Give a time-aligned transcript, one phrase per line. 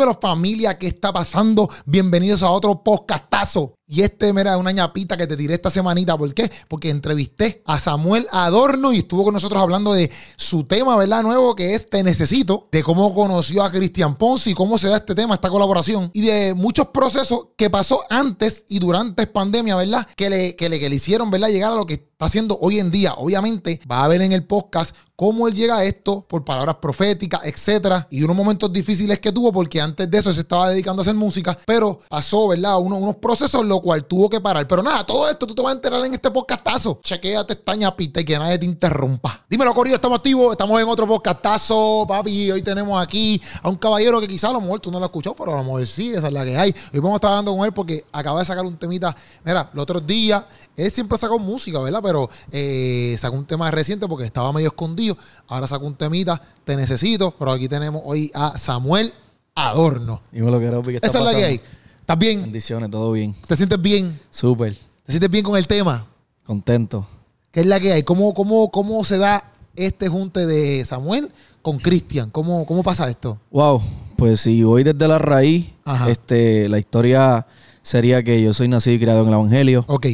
[0.00, 1.68] Dímelo familia, ¿qué está pasando?
[1.84, 3.74] Bienvenidos a otro podcastazo.
[3.92, 6.16] Y este, mira, una ñapita que te tiré esta semanita.
[6.16, 6.48] ¿Por qué?
[6.68, 11.24] Porque entrevisté a Samuel Adorno y estuvo con nosotros hablando de su tema, ¿verdad?
[11.24, 14.98] Nuevo, que es Te Necesito, de cómo conoció a Cristian Ponce y cómo se da
[14.98, 20.06] este tema, esta colaboración, y de muchos procesos que pasó antes y durante pandemia, ¿verdad?
[20.14, 21.48] Que le, que le, que le hicieron, ¿verdad?
[21.48, 23.14] Llegar a lo que está haciendo hoy en día.
[23.14, 27.42] Obviamente, va a ver en el podcast cómo él llega a esto por palabras proféticas,
[27.44, 31.02] etcétera, y unos momentos difíciles que tuvo porque antes de eso se estaba dedicando a
[31.02, 32.78] hacer música, pero pasó, ¿verdad?
[32.78, 34.66] Unos, unos procesos, lo cual tuvo que parar.
[34.66, 37.00] Pero nada, todo esto tú te vas a enterar en este podcastazo.
[37.02, 39.44] Chequéate esta ñapita y que nadie te interrumpa.
[39.48, 42.50] Dímelo, Corillo, estamos activos, estamos en otro podcastazo, papi.
[42.50, 45.10] Hoy tenemos aquí a un caballero que quizá a lo mejor tú no lo has
[45.10, 46.74] escuchado, pero a lo mejor sí, esa es la que hay.
[46.92, 49.14] Hoy vamos a estar hablando con él porque acaba de sacar un temita.
[49.44, 50.44] Mira, los otros días,
[50.76, 52.00] él siempre sacó música, ¿verdad?
[52.02, 55.16] Pero eh, sacó un tema reciente porque estaba medio escondido.
[55.48, 57.34] Ahora sacó un temita, te necesito.
[57.38, 59.12] Pero aquí tenemos hoy a Samuel
[59.54, 60.22] Adorno.
[60.32, 61.60] Dime lo que era, ¿qué está Esa es la que hay.
[62.10, 62.42] ¿Estás bien?
[62.42, 63.36] Bendiciones, todo bien.
[63.46, 64.18] ¿Te sientes bien?
[64.30, 66.08] Súper, ¿Te sientes bien con el tema?
[66.42, 67.06] contento.
[67.52, 68.02] ¿Qué es la que hay?
[68.02, 69.44] ¿Cómo, cómo, cómo se da
[69.76, 71.30] este junte de Samuel
[71.62, 72.28] con Cristian?
[72.30, 73.38] ¿Cómo, ¿Cómo pasa esto?
[73.52, 73.80] Wow,
[74.16, 76.10] pues si voy desde la raíz, Ajá.
[76.10, 77.46] este, la historia
[77.82, 80.06] sería que yo soy nacido y criado en el Evangelio Ok.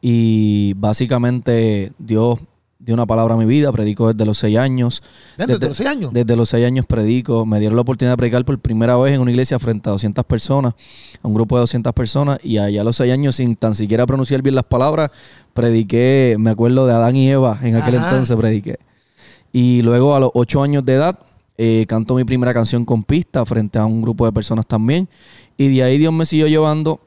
[0.00, 2.40] y básicamente Dios
[2.86, 5.02] dio una palabra a mi vida, predico desde los seis años.
[5.36, 6.12] ¿Desde, los seis años?
[6.12, 7.44] Desde los seis años predico.
[7.44, 10.24] Me dieron la oportunidad de predicar por primera vez en una iglesia frente a 200
[10.24, 10.74] personas,
[11.20, 12.38] a un grupo de 200 personas.
[12.44, 15.10] Y allá a los seis años, sin tan siquiera pronunciar bien las palabras,
[15.52, 18.10] prediqué, me acuerdo de Adán y Eva, en aquel Ajá.
[18.10, 18.78] entonces prediqué.
[19.52, 21.18] Y luego a los ocho años de edad,
[21.58, 25.08] eh, canto mi primera canción con pista frente a un grupo de personas también.
[25.58, 27.00] Y de ahí Dios me siguió llevando.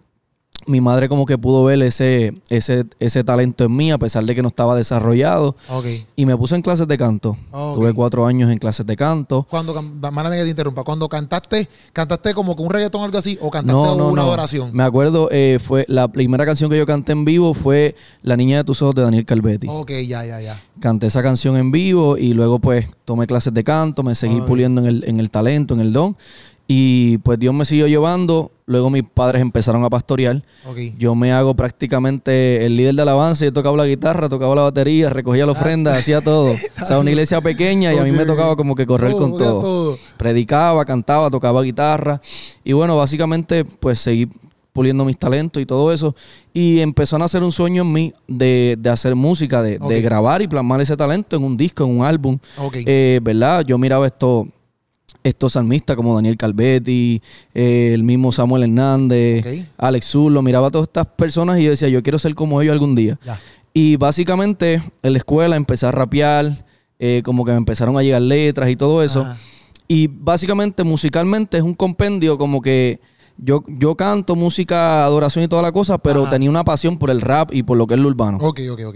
[0.67, 4.35] Mi madre como que pudo ver ese, ese, ese talento en mí, a pesar de
[4.35, 5.55] que no estaba desarrollado.
[5.69, 5.85] Ok.
[6.15, 7.37] Y me puse en clases de canto.
[7.51, 9.47] Tuve cuatro años en clases de canto.
[9.49, 13.37] Cuando, mándame que te interrumpa, cuando cantaste, ¿cantaste como que un reggaetón o algo así?
[13.41, 14.27] ¿O cantaste No, no, una no.
[14.27, 14.69] adoración?
[14.73, 18.57] Me acuerdo, eh, fue la primera canción que yo canté en vivo fue La Niña
[18.57, 19.67] de tus Ojos de Daniel Calvetti.
[19.69, 20.61] Ok, ya, ya, ya.
[20.79, 24.81] Canté esa canción en vivo y luego pues tomé clases de canto, me seguí puliendo
[24.81, 26.15] en el, en el talento, en el don.
[26.71, 28.51] Y pues Dios me siguió llevando.
[28.67, 30.43] Luego mis padres empezaron a pastorear.
[30.99, 33.43] Yo me hago prácticamente el líder de alabanza.
[33.43, 36.53] Yo tocaba la guitarra, tocaba la batería, recogía la ofrenda, hacía todo.
[36.81, 39.31] O sea, una iglesia pequeña y a mí me tocaba como que correr Todo, con
[39.37, 39.61] todo.
[39.61, 39.97] todo.
[40.17, 42.21] Predicaba, cantaba, tocaba guitarra.
[42.63, 44.27] Y bueno, básicamente pues seguí
[44.71, 46.15] puliendo mis talentos y todo eso.
[46.53, 50.43] Y empezó a nacer un sueño en mí de, de hacer música, de, de grabar
[50.43, 52.37] y plasmar ese talento en un disco, en un álbum.
[52.73, 53.65] Eh, ¿Verdad?
[53.65, 54.47] Yo miraba esto,
[55.23, 57.21] estos salmistas como Daniel Calvetti,
[57.53, 59.67] eh, el mismo Samuel Hernández, Ok.
[59.77, 62.73] Alex Zurlo, miraba a todas estas personas y yo decía, yo quiero ser como ellos
[62.73, 63.19] algún día.
[63.25, 63.39] Ya.
[63.73, 66.65] Y básicamente en la escuela empecé a rapear,
[66.99, 69.21] eh, como que me empezaron a llegar letras y todo eso.
[69.21, 69.37] Ajá.
[69.87, 72.99] Y básicamente musicalmente es un compendio como que
[73.37, 76.31] yo, yo canto música, adoración y toda la cosa, pero Ajá.
[76.31, 78.81] tenía una pasión por el rap y por lo que es lo urbano Ok, ok,
[78.87, 78.95] ok.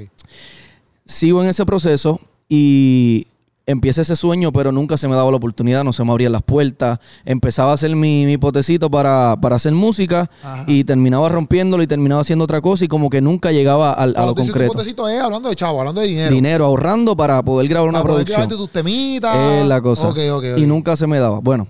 [1.06, 2.19] sigo en ese proceso
[2.50, 3.28] y
[3.66, 6.41] empieza ese sueño, pero nunca se me daba la oportunidad, no se me abrían las
[6.41, 7.00] puertas.
[7.25, 10.66] Empezaba a hacer mi, mi potecito para, para hacer música Ajá.
[10.68, 14.25] y terminaba rompiéndolo y terminaba haciendo otra cosa y como que nunca llegaba al- a,
[14.25, 14.74] lo concreto.
[14.74, 16.34] potecito es hablando de chavo, hablando de dinero.
[16.35, 18.38] Dinero, ahorrando para poder grabar una poder producción.
[18.41, 19.35] llevarte tus temitas.
[19.62, 20.09] Es la cosa.
[20.09, 20.57] Ok, ok, ok.
[20.57, 21.40] Y nunca se me daba.
[21.40, 21.68] Bueno,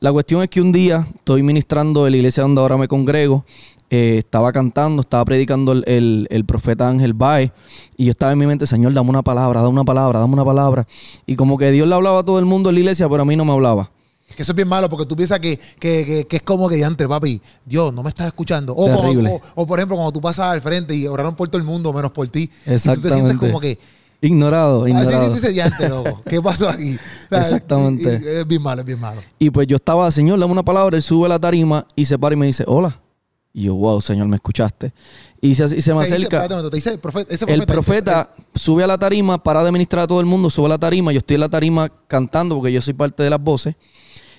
[0.00, 3.44] la cuestión es que un día estoy ministrando en la iglesia donde ahora me congrego.
[3.94, 7.50] Eh, estaba cantando, estaba predicando el, el- el profeta Ángel Baez.
[7.96, 10.44] Y yo estaba en mi mente, Señor, dame una palabra, dame una palabra, dame una
[10.46, 10.86] palabra.
[11.26, 13.24] Y como que Dios le hablaba a todo el mundo en la iglesia, pero a
[13.26, 13.90] mí no me hablaba.
[14.34, 16.82] Que eso es bien malo porque tú piensas que, que, que, que es como que
[16.82, 18.72] antes, papi, Dios, no me estás escuchando.
[18.72, 19.40] O, como- Terrible.
[19.54, 21.92] o, o, por ejemplo, cuando tú pasas al frente y oraron por todo el mundo
[21.92, 22.44] menos por ti.
[22.44, 23.46] Y tú te sientes Exactamente.
[23.46, 23.78] como que,
[24.24, 25.34] Ignorado, ah, sí, sí, ignorado.
[25.36, 26.22] sí, diante, loco.
[26.30, 26.94] ¿Qué pasó aquí?
[26.94, 28.40] O sea, Exactamente.
[28.40, 29.20] es bien malo, es bien malo.
[29.38, 30.96] Y pues yo estaba, Señor, dame una palabra.
[30.96, 33.01] Él sube a la tarima y se para y me dice, hola.
[33.54, 34.92] Y yo, wow, Señor, me escuchaste.
[35.40, 36.22] Y se, y se me Te acerca.
[36.22, 39.70] espérate un momento, te dice, profeta, ese El profeta sube a la tarima para de
[39.72, 42.54] ministrar a todo el mundo, sube a la tarima, yo estoy en la tarima cantando
[42.56, 43.74] porque yo soy parte de las voces.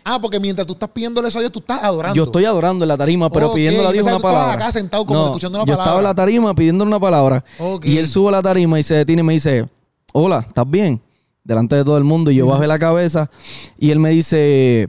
[0.05, 2.15] Ah, porque mientras tú estás pidiéndole eso a Dios, tú estás adorando.
[2.15, 4.53] Yo estoy adorando en la tarima, pero Ok, pidiéndole a Dios una palabra.
[4.53, 7.43] acá sentado como escuchando una yo estaba en la tarima pidiéndole una palabra
[7.83, 9.65] y él sube a la tarima y se detiene y me dice,
[10.11, 11.01] hola, ¿estás bien?
[11.43, 13.29] Delante de todo el mundo y yo bajé la cabeza
[13.77, 14.87] y él me dice,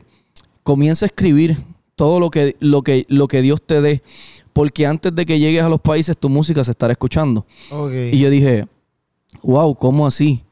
[0.63, 1.59] comienza a escribir
[1.97, 4.03] todo lo que, lo que, lo que Dios te dé,
[4.53, 7.45] porque antes de que llegues a los países tu música se estará escuchando.
[8.15, 8.67] Y yo dije,
[9.43, 10.43] wow, ¿cómo así?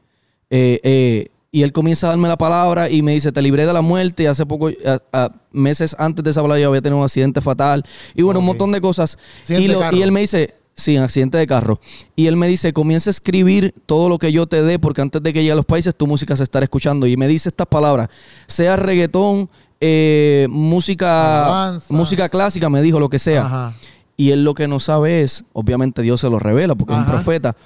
[0.49, 3.73] Eh, eh, y él comienza a darme la palabra y me dice, te libré de
[3.73, 4.23] la muerte.
[4.23, 7.41] Y hace poco, a- a- meses antes de esa palabra, yo había tenido un accidente
[7.41, 7.83] fatal.
[8.15, 9.17] Y bueno, un montón de cosas.
[9.47, 11.79] Y, lo- él me dice, sí, un accidente de carro.
[12.15, 15.21] Y él me dice, comienza a escribir todo lo que yo te dé, porque antes
[15.21, 17.05] de que llegue a los países, tu música se estará escuchando.
[17.05, 18.09] Y me dice estas palabras,
[18.47, 19.47] sea reggaetón,
[19.85, 21.93] eh, música, Alabanza.
[21.93, 23.45] música clásica, me dijo lo que sea.
[23.45, 23.73] Ajá.
[24.15, 27.05] Y él lo que no sabe es, obviamente Dios se lo revela porque es un
[27.05, 27.57] profeta,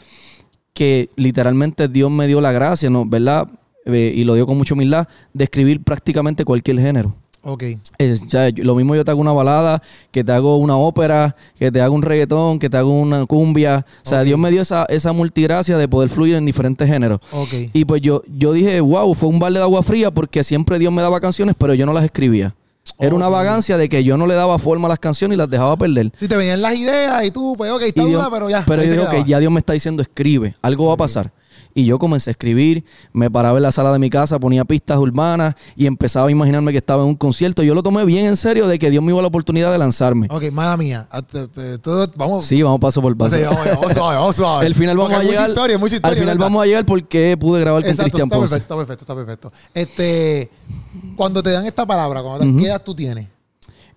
[0.73, 3.05] que literalmente Dios me dio la gracia, ¿no?
[3.05, 3.47] ¿verdad?
[3.85, 7.15] Eh, y lo dio con mucha humildad, de escribir prácticamente cualquier género.
[7.49, 7.63] Ok.
[7.97, 8.23] Es,
[8.57, 11.95] lo mismo yo te hago una balada, que te hago una ópera, que te hago
[11.95, 13.85] un reggaetón, que te hago una cumbia.
[14.05, 14.25] O sea, Ok.
[14.25, 17.21] Dios me dio esa, esa multigracia de poder fluir en diferentes géneros.
[17.31, 17.53] Ok.
[17.71, 20.91] Y pues yo, yo dije, wow, fue un balde de agua fría porque siempre Dios
[20.91, 22.53] me daba canciones, pero yo no las escribía.
[22.99, 23.33] Era una Ok.
[23.33, 26.11] vagancia de que yo no le daba forma a las canciones y las dejaba perder.
[26.19, 28.63] Si te venían las ideas y tú, pues ok, está Dios- dura, pero ya.
[28.65, 29.25] Pero yo que quedaba.
[29.25, 31.31] ya Dios me está diciendo, escribe, algo va a pasar.
[31.77, 32.83] Y yo comencé a escribir,
[33.13, 36.71] me paraba en la sala de mi casa, ponía pistas urbanas y empezaba a imaginarme
[36.71, 37.61] que estaba en un concierto.
[37.61, 40.27] Yo lo tomé bien en serio de que Dios me dio la oportunidad de lanzarme.
[40.31, 41.07] Ok, mala mía.
[41.11, 41.21] Ah,
[42.15, 42.45] vamos.
[42.45, 43.35] Sí, vamos paso por paso.
[43.37, 44.65] Sí, vamos, vamos suave, vamos suave.
[44.65, 45.49] Al final vamos a llegar.
[45.49, 48.37] historia, mucha historia, al final vamos a llegar porque pude grabar con Exacto, Cristian está
[48.37, 48.49] Ponce.
[48.55, 49.51] perfecto, está perfecto, está perfecto.
[49.75, 50.49] Este,
[51.15, 52.59] cuando te dan esta palabra, cuando te-.
[52.59, 53.27] ¿qué edad tú tienes?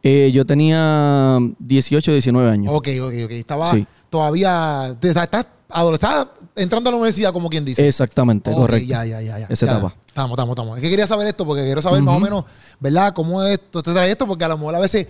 [0.02, 2.74] Eh, yo tenía 18, 19 años.
[2.74, 3.30] Ok, ok, ok.
[3.30, 3.86] Estaba Sí.
[4.10, 5.46] todavía, estás,
[5.94, 6.26] estás
[6.56, 7.86] entrando a la universidad, como quien dice.
[7.86, 8.88] Exactamente, correcto.
[8.88, 9.46] Ya, ya, ya, ya.
[9.48, 9.94] Esa Ya, etapa.
[10.06, 10.76] Estamos, estamos, estamos.
[10.76, 12.44] Es que quería saber esto porque quiero saber más o menos,
[12.78, 13.12] ¿verdad?
[13.14, 15.06] Cómo es esto, te trae esto, porque a lo mejor a veces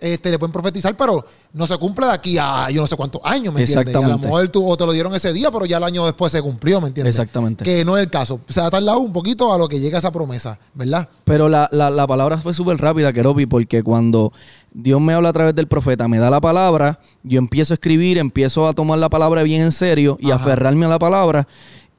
[0.00, 3.20] este, le pueden profetizar, pero no se cumple de aquí a yo no sé cuántos
[3.24, 3.70] años, ¿me entiendes?
[3.70, 4.26] Y a lo Exactamente.
[4.28, 6.80] mejor tú, o te lo dieron ese día, pero ya el año después se cumplió,
[6.80, 7.16] ¿me entiendes?
[7.16, 7.64] Exactamente.
[7.64, 8.40] Que no es el caso.
[8.48, 11.08] Se ha tardado un poquito a lo que llega esa promesa, ¿verdad?
[11.24, 14.32] Pero la, la, la palabra fue súper rápida, Keropi, porque cuando
[14.72, 18.18] Dios me habla a través del profeta, me da la palabra, yo empiezo a escribir,
[18.18, 20.44] empiezo a tomar la palabra bien en serio y a Ajá.
[20.44, 21.46] aferrarme a la palabra.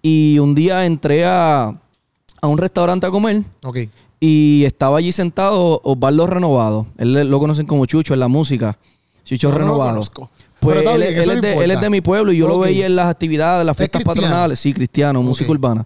[0.01, 1.73] Y un día entré a,
[2.41, 3.79] a un restaurante a comer Ok.
[4.19, 6.87] y estaba allí sentado Osvaldo Renovado.
[6.97, 8.77] Él lo conocen como Chucho en la música.
[9.25, 10.01] Chucho no Renovado.
[10.59, 12.37] Pues Pero está él, bien, él es no de, él es de mi pueblo y
[12.37, 14.59] yo lo veía en las actividades, las fiestas patronales.
[14.59, 15.85] Sí, cristiano, música urbana.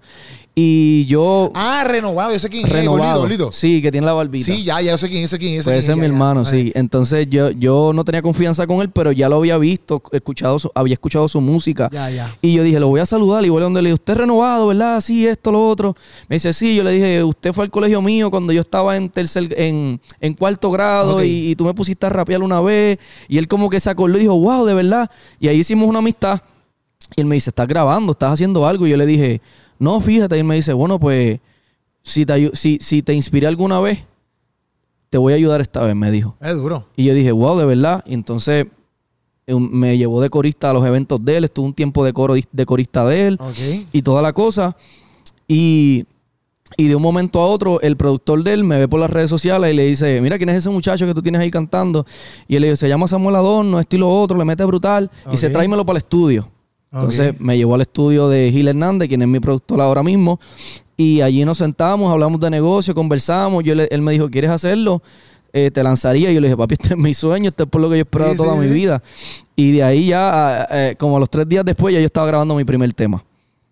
[0.55, 2.31] Y yo, Ah, renovado.
[2.31, 2.71] Yo sé quién es.
[2.71, 3.21] renovado.
[3.21, 3.51] Gordito, gordito.
[3.51, 4.45] Sí, que tiene la barbita.
[4.45, 5.53] Sí, ya, ya yo sé quién, sé quién.
[5.53, 6.07] sé Pues quién, ese es ya, mi ya.
[6.13, 6.71] hermano, sí.
[6.75, 10.69] Entonces yo, yo no tenía confianza con él, pero ya lo había visto, escuchado su-
[10.75, 11.89] había escuchado su música.
[11.91, 12.37] Ya, ya.
[12.39, 13.43] Y yo dije, lo voy a saludar.
[13.43, 15.01] Y voy a donde le dije, usted es renovado, ¿verdad?
[15.01, 15.95] Sí, esto, lo otro.
[16.27, 16.75] Me dice, sí.
[16.75, 20.33] Yo le dije, usted fue al colegio mío cuando yo estaba en tercer, en, en
[20.35, 22.99] cuarto grado y, y tú me pusiste a rapear una vez.
[23.27, 25.09] Y él como que se acordó y dijo, wow, de verdad.
[25.39, 26.41] Y ahí hicimos una amistad.
[27.15, 28.85] Y él me dice, estás grabando, estás haciendo algo.
[28.85, 29.41] Y yo le dije,
[29.79, 30.35] no, fíjate.
[30.35, 31.39] Y él me dice, bueno, pues,
[32.03, 33.99] si te, si, si te inspiré alguna vez,
[35.09, 36.35] te voy a ayudar esta vez, me dijo.
[36.41, 36.87] Es duro.
[36.95, 38.03] Y yo dije, wow, de verdad.
[38.07, 38.65] Y entonces
[39.45, 41.43] eh, me llevó de corista a los eventos de él.
[41.43, 43.39] Estuve un tiempo de, coro, de corista de él
[43.91, 44.75] y toda la cosa.
[45.47, 46.05] Y,
[46.77, 49.29] y de un momento a otro, el productor de él me ve por las redes
[49.29, 52.05] sociales y le dice, mira, ¿quién es ese muchacho que tú tienes ahí cantando?
[52.47, 55.11] Y él le dice, se llama Samuel Adorno, esto y lo otro, le mete brutal.
[55.31, 56.49] Y se tráemelo para el estudio.
[56.93, 60.39] Entonces me llevó al estudio de Gil Hernández, quien es mi productor ahora mismo.
[60.95, 63.63] Y allí nos sentamos, hablamos de negocio, conversamos.
[63.63, 65.01] Yo le- él me dijo, ¿quieres hacerlo?
[65.51, 66.29] Eh, te lanzaría.
[66.31, 67.99] Y yo le dije, papi, este es mi sueño, este es por lo que yo
[67.99, 68.73] he esperado Sí, toda sí, mi sí.
[68.73, 69.01] vida.
[69.55, 72.55] Y de ahí ya, eh, como a los tres días después, ya yo estaba grabando
[72.55, 73.23] mi primer tema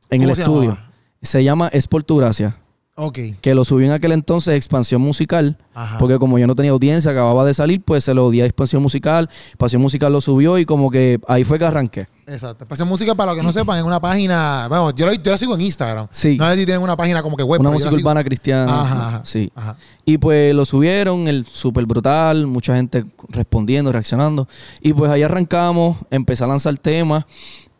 [0.09, 0.69] en el ¿Cómo se estudio.
[0.71, 0.91] llamaba?
[1.21, 2.57] Se llama Es por tu gracia.
[2.95, 3.17] Ok.
[3.39, 5.57] Que lo subí en aquel entonces, Expansión Musical.
[5.73, 5.97] Ajá.
[5.97, 8.81] Porque como yo no tenía audiencia, acababa de salir, pues se lo di a Expansión
[8.81, 9.29] Musical.
[9.49, 12.07] Expansión Musical lo subió y como que ahí fue que arranqué.
[12.31, 12.63] Exacto.
[12.63, 14.67] Expresión Música, para los que no sepan, es una página.
[14.67, 16.07] Bueno, yo lo, yo lo sigo en Instagram.
[16.11, 16.37] Sí.
[16.37, 17.59] No sé si tienen una página como que web.
[17.59, 18.63] Una música urbana cristiana.
[18.63, 19.21] Ajá, ajá.
[19.25, 19.51] Sí.
[19.55, 19.77] Ajá.
[20.05, 24.47] Y pues lo subieron, el súper brutal, mucha gente respondiendo, reaccionando.
[24.81, 27.25] Y pues ahí arrancamos, empecé a lanzar temas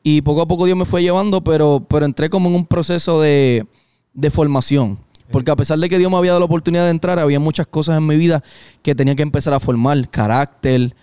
[0.03, 3.21] y poco a poco Dios me fue llevando, pero, pero entré como en un proceso
[3.21, 3.65] de,
[4.13, 4.99] de formación.
[5.31, 7.65] Porque a pesar de que Dios me había dado la oportunidad de entrar, había muchas
[7.65, 8.43] cosas en mi vida
[8.81, 10.09] que tenía que empezar a formar.
[10.09, 10.93] Carácter,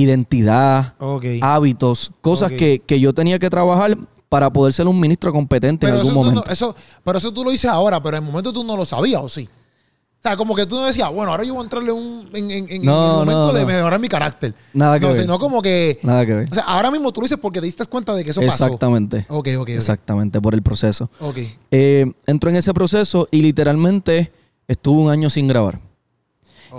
[0.00, 0.94] identidad,
[1.40, 3.96] hábitos, cosas que, que yo tenía que trabajar
[4.28, 6.42] para poder ser un ministro competente pero en algún momento.
[6.46, 6.74] no, eso,
[7.04, 9.28] pero eso tú lo dices ahora, pero en el momento tú no lo sabías, ¿o
[9.28, 9.48] sí?
[9.48, 12.50] O sea, como que tú no decías, bueno, ahora yo voy a entrarle un, en,
[12.50, 14.54] en- en No, el momento no, de mejorar mi carácter.
[14.72, 15.14] Nada que ver.
[15.20, 16.00] sino como que.
[16.02, 16.48] Nada que ver.
[16.50, 18.64] O sea, ahora mismo tú lo dices porque te diste cuenta de que eso pasó.
[18.64, 19.24] Exactamente.
[19.28, 19.68] Ok, ok, ok.
[19.68, 21.08] Exactamente, por el proceso.
[21.20, 21.38] Ok.
[21.70, 24.32] Eh, entró en ese proceso y literalmente
[24.66, 25.78] estuve un año sin grabar.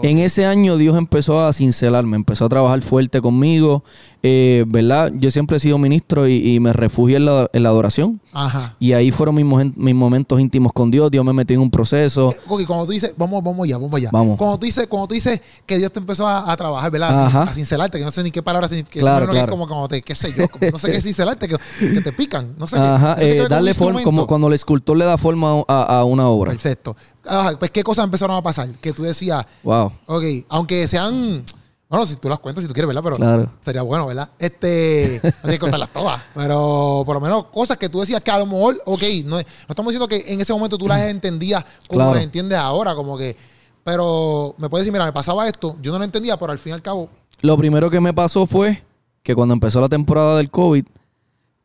[0.04, 3.84] En ese año Dios empezó a cincelarme, empezó a trabajar fuerte conmigo,
[4.24, 5.12] eh, ¿verdad?
[5.16, 8.20] Yo siempre he sido ministro y, y me refugié en la, en la adoración.
[8.34, 8.76] Ajá.
[8.80, 9.46] Y ahí fueron mis,
[9.76, 11.10] mis momentos íntimos con Dios.
[11.10, 12.34] Dios me metió en un proceso.
[12.48, 14.10] Ok, cuando tú dices, vamos, vamos allá, vamos allá.
[14.12, 14.38] Vamos.
[14.38, 17.10] Cuando tú dices, cuando tú dices que Dios te empezó a, a trabajar, ¿verdad?
[17.24, 17.44] A, Ajá.
[17.44, 19.00] a cincelarte, que no sé ni qué palabra significa.
[19.00, 19.52] Claro, que es claro.
[19.52, 22.12] como cuando te, qué sé yo, como- no sé qué es cincelarte, que, que te
[22.12, 22.82] pican, no sé qué.
[22.82, 26.28] Ajá, que eh, darle forma, como cuando el escultor le da forma a, a una
[26.28, 26.52] obra.
[26.52, 26.96] Perfecto.
[27.26, 28.70] Ajá, pues, ¿qué cosas empezaron a pasar?
[28.80, 31.44] Que tú decías, Wow, ok, aunque sean,
[31.90, 33.02] bueno, si tú las cuentas, si tú quieres, ¿verdad?
[33.04, 33.52] Pero claro.
[33.62, 34.30] sería bueno, ¿verdad?
[34.40, 38.32] Este, no tienes que contarlas todas, pero por lo menos cosas que tú decías que
[38.32, 41.64] a lo mejor, ok, no, no estamos diciendo que en ese momento tú las entendías
[41.88, 42.16] como Claro.
[42.16, 43.36] las entiendes ahora, como que,
[43.84, 46.72] Pero me puedes decir, mira, me pasaba esto, yo no lo entendía, pero al fin
[46.72, 48.84] y al cabo, Lo primero que me pasó fue
[49.24, 50.86] que cuando empezó la temporada del COVID,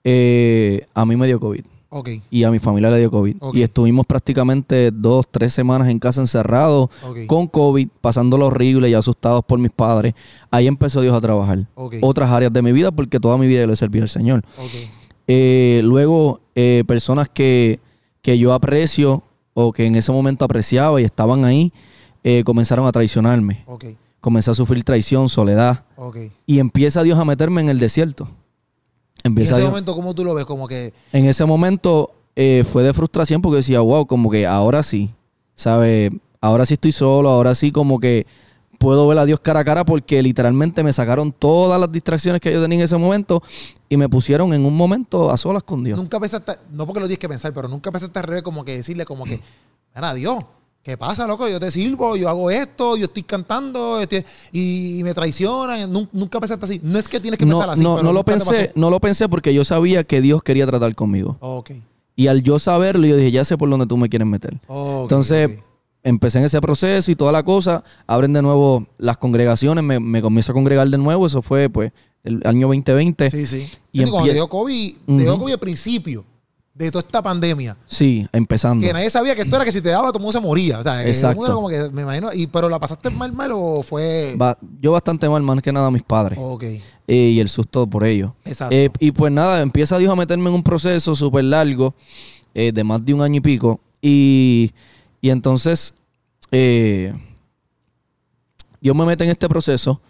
[0.05, 1.65] eh, a mí me dio COVID.
[1.93, 3.37] Ok, Y a mi familia le dio COVID.
[3.53, 6.89] Y estuvimos prácticamente dos, tres semanas en casa encerrados
[7.27, 10.15] con COVID, pasándolo horrible y asustados por mis padres.
[10.51, 11.67] Ahí empezó Dios a trabajar.
[12.01, 14.43] Otras áreas de mi vida, porque toda mi vida le serví al Señor.
[15.29, 17.79] Eh, luego, eh, personas que,
[18.23, 19.23] que yo aprecio
[19.55, 21.73] o que en ese momento apreciaba y estaban ahí,
[22.25, 23.65] eh, comenzaron a traicionarme.
[24.21, 25.85] Comencé a sufrir traición, soledad.
[26.47, 28.29] Y empieza Dios a meterme en el desierto.
[29.25, 30.45] Y en ese momento, ¿cómo tú lo ves?
[30.45, 34.83] Como que, en ese momento eh, fue de frustración porque decía, wow, como que ahora
[34.83, 35.11] sí,
[35.55, 36.11] ¿sabes?
[36.41, 38.27] Ahora sí estoy solo, ahora sí como que
[38.79, 42.53] puedo ver a Dios cara a cara porque literalmente me sacaron todas las distracciones que
[42.53, 43.41] yo tenía en ese momento
[43.89, 46.01] y me pusieron en un momento a solas con Dios.
[46.01, 48.77] nunca pensaste, no porque lo tienes que pensar, pero nunca pensaste al revés, como que
[48.77, 49.41] decirle, como que,
[49.95, 50.39] mira, Dios,
[50.83, 51.49] ¿qué pasa, loco?
[51.49, 55.93] Yo te sirvo, yo hago esto, yo estoy cantando estoy- y, me traicionan.
[55.93, 56.81] Nun- Nunca pensaste así.
[56.83, 58.91] No es que tienes que No, pensar así, no, pero no lo nunca pensé, no
[58.91, 61.37] lo pensé porque yo sabía que Dios quería tratar conmigo.
[61.41, 61.71] Ok.
[62.17, 64.59] Y al yo saberlo, yo dije, ya sé por dónde tú me quieres meter.
[64.67, 65.59] ok, Entonces,
[66.03, 67.85] empecé en ese proceso y toda la cosa.
[68.07, 71.27] Abren de nuevo las congregaciones, me, me comienzo a congregar de nuevo.
[71.27, 71.93] Eso fue, pues,
[72.25, 73.31] el año 2020.
[73.31, 73.69] Sí, sí.
[73.93, 75.39] y Y cuando te empie- dio COVID, te dio.
[75.39, 76.25] COVID al principio
[76.75, 77.77] de toda esta pandemia.
[77.87, 78.87] Sí, empezando.
[78.87, 80.79] Que nadie sabía que esto era que si te daba, todo el mundo se moría.
[80.79, 81.37] O sea, Exacto.
[81.37, 84.35] mundo era como que, me imagino, y, pero la pasaste mal, mal o fue.
[84.37, 86.39] Ba- yo bastante mal, más que nada a mis padres.
[86.41, 86.81] Ok, Eh,
[87.35, 88.35] y el susto por ello.
[88.45, 88.75] exacto.
[88.75, 91.95] Eh, y pues nada, empieza Dios a meterme en un proceso súper largo,
[92.55, 93.81] eh, de más de un año y pico.
[94.01, 94.73] Y,
[95.21, 95.93] y entonces,
[98.81, 100.01] Dios me mete en este proceso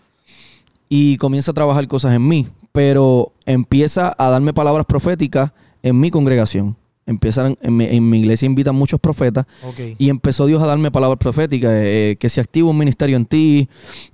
[0.88, 6.10] y comienza a trabajar cosas en mí, pero empieza a darme palabras proféticas en mi
[6.10, 6.76] congregación.
[7.04, 9.96] Empiezan, en, mi, en mi iglesia invitan muchos profetas ok.
[9.98, 13.68] y empezó Dios a darme palabras proféticas, eh, que se activa un ministerio en ti,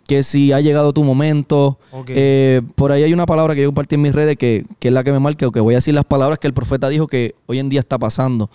[0.07, 1.79] que si ha llegado tu momento.
[2.07, 4.95] Eh, por ahí hay una palabra que yo compartí en mis redes que, que es
[4.95, 7.07] la que me marca, o que voy a decir las palabras que el profeta dijo
[7.07, 8.49] que hoy en día está pasando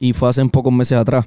[0.00, 1.26] y fue hace pocos meses atrás.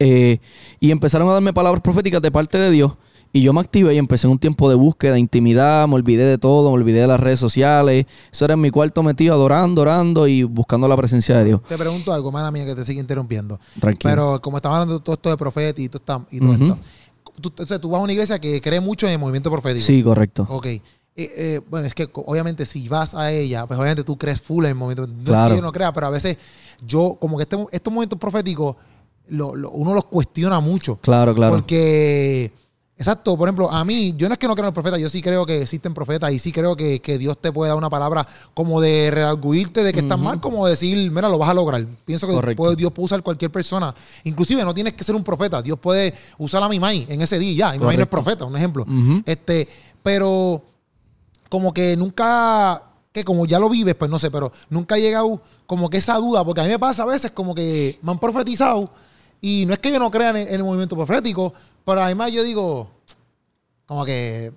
[0.00, 0.38] Eh,
[0.80, 2.92] y empezaron a darme palabras proféticas de parte de Dios.
[3.32, 6.38] Y yo me activé y empecé un tiempo de búsqueda, de intimidad, me olvidé de
[6.38, 8.06] todo, me olvidé de las redes sociales.
[8.32, 11.60] Eso era en mi cuarto metido, adorando, orando y buscando la presencia de Dios.
[11.68, 13.60] Te pregunto algo, mala mía, que te sigue interrumpiendo.
[13.78, 14.10] Tranquilo.
[14.10, 16.78] Pero como estamos hablando de todo esto de profeta y todo, esta- y todo esto,
[17.40, 19.84] tú, o sea, tú vas a una iglesia que cree mucho en el movimiento profético.
[19.86, 20.46] sí, correcto.
[20.48, 20.66] Ok.
[20.66, 20.80] Eh,
[21.16, 24.70] eh, bueno, es que obviamente si vas a ella, pues obviamente tú crees full en
[24.70, 25.06] el movimiento.
[25.12, 25.48] No es Claro.
[25.50, 26.36] que yo no crea, pero a veces
[26.86, 28.76] yo, como que este, estos momentos proféticos,
[29.28, 30.96] lo- lo- uno los cuestiona mucho.
[31.02, 31.56] Claro, claro.
[31.56, 32.52] Porque,
[32.98, 35.08] exacto, por ejemplo, a mí, yo no es que no creo en el profeta, yo
[35.08, 37.88] sí creo que existen profetas y sí creo que, que Dios te puede dar una
[37.88, 41.86] palabra como de redarguirte de que estás mal, como decir, mira, lo vas a lograr.
[42.04, 42.56] Pienso que Correcto.
[42.62, 43.94] puede- Dios puede usar cualquier persona.
[44.24, 47.38] Inclusive no tienes que ser un profeta, Dios puede usar a mi mai en ese
[47.38, 47.78] día, ya.
[47.78, 48.84] Mi no es profeta, un ejemplo.
[49.24, 49.68] Este,
[50.02, 50.62] pero
[51.48, 55.40] como que nunca, que como ya lo vives, pues no sé, pero nunca ha llegado
[55.66, 58.18] como que esa duda, porque a mí me pasa a veces como que me han
[58.18, 58.90] profetizado
[59.40, 61.52] y no es que yo no crea en el, en el movimiento profético,
[61.84, 62.88] pero además yo digo,
[63.86, 64.52] como que,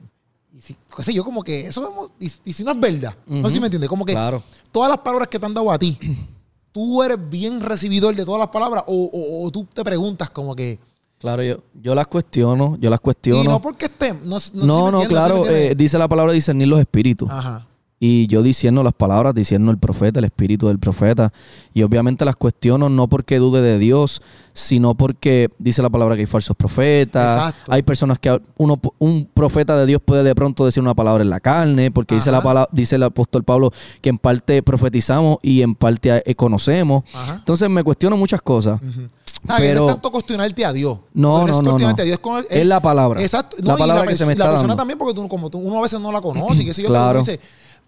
[0.54, 3.16] y si, qué sé yo, como que eso, vemos- y, y si no es verdad,
[3.26, 4.44] no sé si me entiendes, como que Claro.
[4.72, 5.98] todas las palabras que te han dado a ti,
[6.72, 10.56] tú eres bien recibidor de todas las palabras o, o- o tú te preguntas como
[10.56, 10.80] que,
[11.20, 13.44] Claro, yo, yo las cuestiono, yo las y cuestiono.
[13.44, 15.98] no porque estén, no, no, sé si No, no, entiendes, ¿sí me claro, eh, dice
[16.00, 17.30] la palabra discernir los espíritus.
[17.30, 17.68] Ajá.
[18.04, 21.32] Y yo diciendo las palabras, diciendo el profeta, el espíritu del profeta.
[21.72, 26.22] Y obviamente las cuestiono no porque dude de Dios, sino porque dice la palabra que
[26.22, 27.38] hay falsos profetas.
[27.38, 27.72] Exacto.
[27.72, 31.30] Hay personas que uno, un profeta de Dios puede de pronto decir una palabra en
[31.30, 35.62] la carne, porque dice, la palabra, dice el apóstol Pablo que en parte profetizamos y
[35.62, 37.04] en parte eh, conocemos.
[37.14, 37.36] Ajá.
[37.36, 38.82] Entonces me cuestiono muchas cosas.
[39.48, 40.98] Ah, que Pero- no es tanto cuestionarte a Dios.
[41.14, 41.88] No, no, no, no.
[41.88, 43.22] a Dios con el- Es la palabra.
[43.22, 43.58] Exacto.
[43.60, 44.76] La No, y palabra que pers- se me la está persona dando.
[44.76, 46.64] también, porque tú, como tú, uno a veces no la conoce.
[46.64, 47.20] y qué sé yo, Claro.
[47.20, 47.40] dices,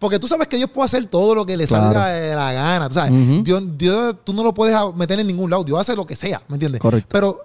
[0.04, 1.86] porque tú sabes que Dios puede hacer todo lo que le Claro.
[1.86, 2.90] salga de la gana.
[2.90, 3.44] tú ¿sabes?
[3.46, 5.64] Dios, Dios, tú no lo puedes meter en ningún lado.
[5.64, 6.82] Dios hace lo que sea, ¿me entiendes?
[6.82, 7.08] Correcto.
[7.10, 7.40] Pero,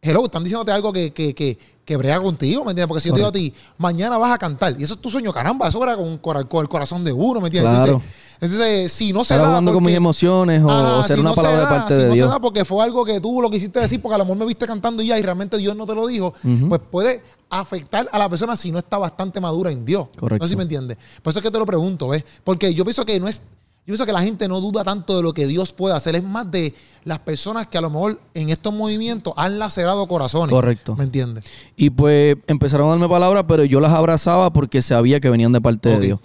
[0.00, 2.86] hello, están diciéndote algo que, que, que, que brega contigo, ¿me entiendes?
[2.86, 5.10] Porque si yo te digo a ti, mañana vas a cantar, y eso es tu
[5.10, 7.72] sueño, caramba, eso era con, con, con el corazón de uno, ¿me entiendes?
[7.74, 7.92] Claro.
[7.94, 8.10] Entonces,
[8.44, 9.46] entonces, si no se da.
[9.46, 11.94] jugando con mis emociones o, Ajá, ser si una no se palabra de da, parte
[11.94, 12.26] si de no Dios.
[12.28, 14.46] se da porque fue algo que tú lo quisiste decir porque a lo mejor me
[14.46, 16.32] viste cantando y ya y realmente Dios no te lo dijo,
[16.68, 20.08] pues puede afectar a la persona si no está bastante madura en Dios.
[20.18, 20.42] Correcto.
[20.44, 20.96] No sé si me entiendes.
[21.22, 22.24] Por eso es que te lo pregunto, ¿ves?
[22.42, 23.42] Porque yo pienso que no es...
[23.86, 26.16] Yo pienso que la gente no duda tanto de lo que Dios puede hacer.
[26.16, 26.72] Es más de
[27.04, 30.48] las personas que a lo mejor en estos movimientos han lacerado corazones.
[30.50, 30.96] Correcto.
[30.96, 31.44] ¿Me entiendes?
[31.76, 35.60] Y pues empezaron a darme palabras, pero yo las abrazaba porque sabía que venían de
[35.60, 36.20] parte de Dios.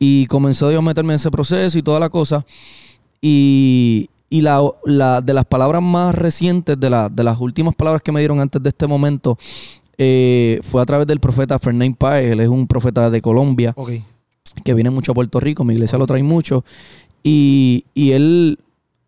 [0.00, 2.44] Y comenzó Dios a meterme en ese proceso y toda la cosa.
[3.20, 8.02] Y, Y la, la- de las palabras más recientes, de, la- de las últimas palabras
[8.02, 9.38] que me dieron antes de este momento,
[9.96, 12.32] eh, fue a través del profeta Fernán Páez.
[12.32, 13.92] Él es un profeta de Colombia Ok.
[14.64, 15.64] Que viene mucho a Puerto Rico.
[15.64, 16.64] Mi iglesia lo trae mucho.
[17.22, 18.58] Y, y él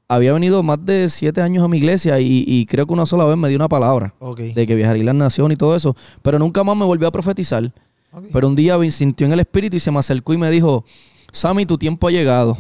[0.09, 3.27] había venido más de siete años a mi iglesia y, y creo que una sola
[3.27, 5.95] vez me dio una palabra de que viajaría la nación y todo eso.
[6.23, 7.73] Pero nunca más me volvió a profetizar.
[8.33, 10.85] Pero un día me sintió en el espíritu y se me acercó y me dijo,
[11.31, 12.57] Sammy, tu tiempo ha llegado.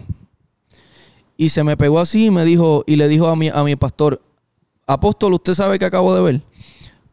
[1.36, 3.76] Y se me pegó así y me dijo, y le dijo a mi, a mi
[3.76, 4.20] pastor,
[4.86, 6.42] apóstol, ¿usted sabe que acabo de ver?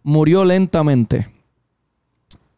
[0.03, 1.29] Murió lentamente.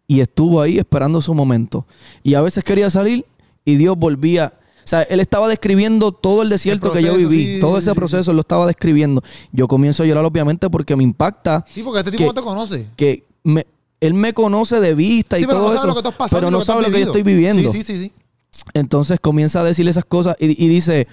[0.07, 1.85] Y estuvo ahí esperando su momento.
[2.23, 3.25] Y a veces quería salir
[3.65, 4.53] y Dios volvía.
[4.85, 7.55] O sea, él estaba describiendo todo el desierto que yo viví.
[7.55, 7.95] sí, todo ese sí.
[7.95, 9.21] proceso lo estaba describiendo.
[9.51, 12.41] Yo comienzo a llorar obviamente porque me impacta Sí, porque este tipo que- no te
[12.41, 12.87] conoce.
[12.95, 13.67] que me-
[13.99, 16.15] él me conoce de vista y pero todo no sabe eso, lo que tú has
[16.15, 16.39] pasado.
[16.39, 17.69] pero no sabe lo que yo estoy viviendo.
[17.69, 18.03] Sí, sí, sí.
[18.05, 18.61] sí.
[18.73, 21.07] Entonces comienza a decirle esas cosas y, y dice,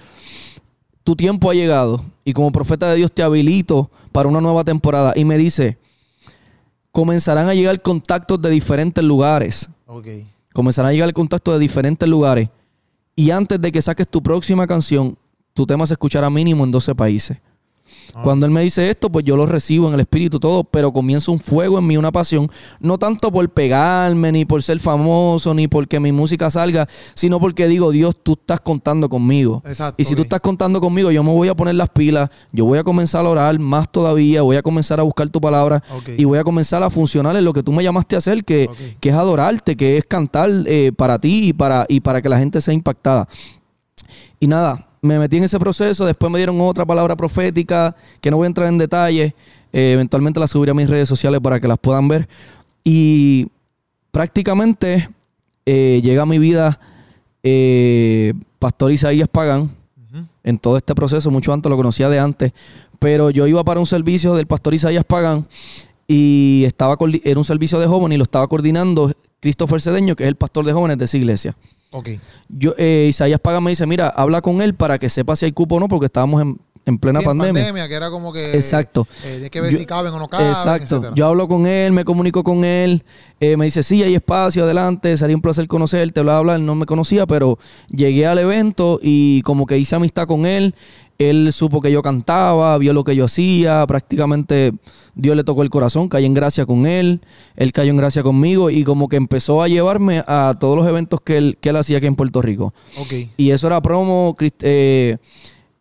[1.03, 5.11] tu tiempo ha llegado y como profeta de Dios te habilito para una nueva temporada.
[5.17, 5.77] Y me dice,
[6.95, 9.69] comenzarán a llegar contactos de diferentes lugares.
[9.85, 10.07] Ok.
[10.53, 12.47] Comenzarán a llegar contactos de diferentes lugares.
[13.17, 15.17] Y antes de que saques tu próxima canción,
[15.53, 17.37] tu tema se escuchará mínimo en 12 países.
[18.13, 18.21] Ah.
[18.23, 21.31] Cuando él me dice esto, pues yo lo recibo en el espíritu todo, pero comienza
[21.31, 25.67] un fuego en mí, una pasión, no tanto por pegarme, ni por ser famoso, ni
[25.67, 29.61] porque mi música salga, sino porque digo, Dios, tú estás contando conmigo.
[29.65, 30.01] Exacto.
[30.01, 32.79] Y si tú estás contando conmigo, yo me voy a poner las pilas, yo voy
[32.79, 35.83] a comenzar a orar más todavía, voy a comenzar a buscar tu palabra
[36.17, 38.69] y voy a comenzar a funcionar en lo que tú me llamaste a hacer, que,
[38.99, 42.37] que es adorarte, que es cantar eh, para ti y para, y para que la
[42.37, 43.27] gente sea impactada.
[44.39, 48.37] Y nada, me metí en ese proceso, después me dieron otra palabra profética, que no
[48.37, 49.35] voy a entrar en detalle,
[49.71, 52.27] eh, eventualmente la subiré a mis redes sociales para que las puedan ver.
[52.83, 53.47] Y
[54.11, 55.09] prácticamente
[55.65, 56.79] eh, llega a mi vida
[57.43, 59.71] eh, Pastor Isaías Pagán,
[60.43, 62.53] en todo este proceso, mucho antes lo conocía de antes,
[62.99, 65.47] pero yo iba para un servicio del pastor Isaías Pagán
[66.07, 70.29] y estaba era un servicio de jóvenes y lo estaba coordinando Christopher Cedeño, que es
[70.29, 71.55] el pastor de jóvenes de esa iglesia.
[71.91, 72.09] Ok.
[72.49, 75.51] Yo, eh, Isaías Pagán me dice, mira, habla con él para que sepa si hay
[75.51, 77.87] cupo o no, porque estábamos en, en plena Sí, pandemia.
[77.87, 78.53] que era como que.
[78.53, 79.07] Exacto.
[79.23, 80.47] Eh, que ver Yo- si caben o no caben.
[80.49, 80.95] Exacto.
[80.97, 81.13] etcétera.
[81.15, 83.03] Yo hablo con él, me comunico con él,
[83.39, 86.75] eh, me dice, sí, hay espacio, adelante, sería un placer conocerte, bla, bla, él no
[86.75, 87.57] me conocía, pero
[87.89, 90.75] llegué al evento y como que hice amistad con él,
[91.17, 94.73] él supo que yo cantaba, vio lo que yo hacía, prácticamente
[95.15, 97.21] Dios le tocó el corazón, caí en gracia con él,
[97.55, 101.21] él cayó en gracia conmigo y como que empezó a llevarme a todos los eventos
[101.21, 102.73] que él, que él hacía aquí en Puerto Rico.
[102.97, 103.13] Ok.
[103.37, 105.17] Y eso era promo, eh,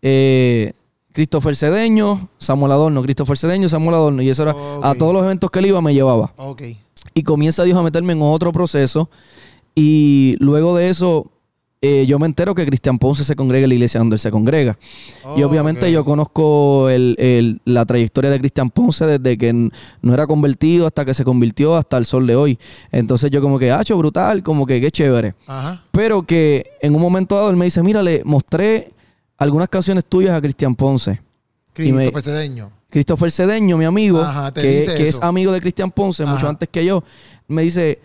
[0.03, 0.73] eh,
[1.15, 4.23] Christopher Cedeño, Samuel Adorno, Christopher Cedeño, Samuel Adorno.
[4.23, 6.33] Y eso era a todos los eventos que él iba, me llevaba.
[6.37, 6.63] Ok.
[7.15, 9.09] Y comienza Dios a meterme en otro proceso.
[9.77, 11.31] Y luego de eso,
[11.87, 14.31] eh, yo me entero que Cristian Ponce se congrega en la iglesia donde él se
[14.31, 14.79] congrega.
[15.37, 20.15] y Oh, obviamente yo conozco el- el- la trayectoria de Cristian Ponce desde que no
[20.15, 22.59] era convertido hasta que se convirtió hasta el sol de hoy.
[22.91, 25.35] Entonces yo como que, hacho, brutal, como que qué chévere.
[25.47, 25.85] Ajá.
[25.93, 28.93] Pero que en un momento dado él me dice, mira, le mostré
[29.37, 31.21] algunas canciones tuyas a Cristian Ponce.
[31.77, 32.05] Y me-
[32.89, 33.77] Christopher Cedeño.
[33.77, 34.63] Mi amigo, Ajá, que,
[34.97, 37.03] que es amigo de Cristian Ponce, mucho antes que yo,
[37.49, 37.99] me dice,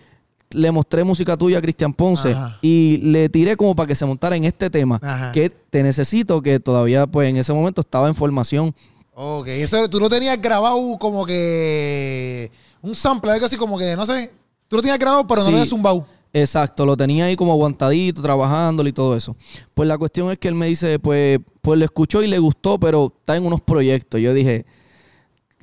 [0.51, 2.57] le mostré música tuya a Cristian Ponce Ajá.
[2.61, 5.31] y le tiré como para que se montara en este tema, Ajá.
[5.31, 8.73] que te necesito, que todavía pues en ese momento estaba en formación.
[9.13, 9.47] Ok.
[9.47, 12.51] Eso tú lo tenías grabado como que.
[12.81, 14.31] Un sample, algo así como que, no sé.
[14.67, 15.51] Tú lo tenías grabado, pero no Sí.
[15.51, 16.05] lo habías zumbado.
[16.31, 19.35] Exacto, lo tenía ahí como aguantadito, trabajándolo y todo eso.
[19.73, 22.79] Pues la cuestión es que él me dice, pues, pues le escuchó y le gustó,
[22.79, 24.21] pero está en unos proyectos.
[24.21, 24.65] Yo dije,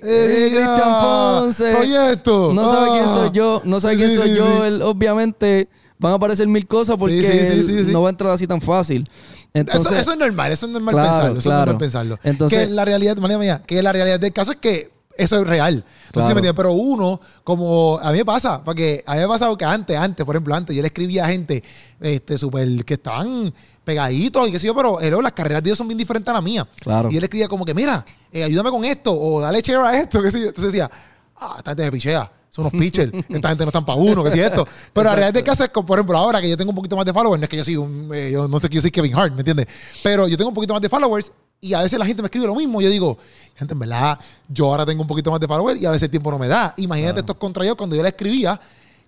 [0.03, 1.73] Eh, Ella, Cristian Ponce.
[1.75, 2.53] Proyecto.
[2.55, 3.15] No sabe quién Ah.
[3.15, 4.57] soy yo, no sabe Sí, quién soy sí, yo.
[4.57, 4.63] sí.
[4.65, 9.09] Él, obviamente van a aparecer mil cosas porque no va a entrar así tan fácil.
[9.55, 11.39] Entonces, eso, eso es normal, eso es normal Claro, pensarlo.
[11.39, 11.61] Eso claro.
[11.63, 12.19] es normal pensarlo.
[12.25, 15.47] Entonces- que la realidad, María mía, que la realidad del caso es que eso es
[15.47, 15.85] real.
[16.07, 16.53] Entonces.
[16.55, 20.25] Pero uno, como a mí me pasa, porque a mí me pasado que antes, antes,
[20.25, 21.63] por ejemplo, antes yo le escribía a gente
[22.01, 23.53] este, súper que estaban
[23.85, 26.35] pegaditos y qué sé yo, pero hello, las carreras de ellos son bien diferentes a
[26.35, 26.67] la mía.
[26.81, 27.09] Claro.
[27.11, 29.99] Y yo le escribía como que, mira, eh, ayúdame con esto, o dale share a
[29.99, 30.47] esto, qué sé yo.
[30.49, 30.91] Entonces decía,
[31.37, 32.31] ah, esta gente me pichea.
[32.51, 34.67] Son unos pitchers, esta gente no están para uno, que si esto.
[34.93, 36.97] Pero la realidad del caso es que, por ejemplo, ahora que yo tengo un poquito
[36.97, 38.81] más de followers, no es que yo soy un, eh, yo no sé que yo
[38.81, 39.67] soy Kevin Hart, ¿me entiendes?
[40.03, 42.47] Pero yo tengo un poquito más de followers y a veces la gente me escribe
[42.47, 42.81] lo mismo.
[42.81, 43.17] Yo digo,
[43.57, 46.11] gente, en verdad, yo ahora tengo un poquito más de followers y a veces el
[46.11, 46.75] tiempo no me da.
[46.77, 48.61] Imagínate estos contra yo cuando yo la escribía.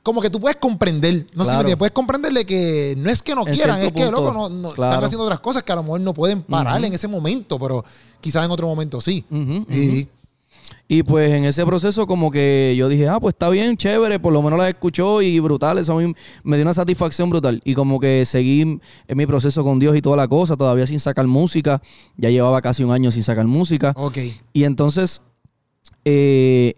[0.03, 1.61] Como que tú puedes comprender, no sé si me Claro.
[1.61, 4.71] entiendes, puedes comprenderle que no es que no En quieran, es que, loco, no, no-
[4.73, 4.93] claro.
[4.93, 7.85] están haciendo otras cosas que a lo mejor no pueden parar en ese momento, pero
[8.21, 9.25] quizás en otro momento sí.
[9.69, 10.09] Y-
[10.87, 14.33] Y pues en ese proceso como que yo dije, ah, pues está bien, chévere, por
[14.33, 17.61] lo menos las escuchó y brutal, eso a mí me dio una satisfacción brutal.
[17.65, 21.01] Y como que seguí en mi proceso con Dios y toda la cosa, todavía sin
[21.01, 21.83] sacar música,
[22.17, 23.93] ya llevaba casi un año sin sacar música.
[23.97, 24.19] Ok.
[24.53, 25.21] Y entonces,
[26.05, 26.75] eh,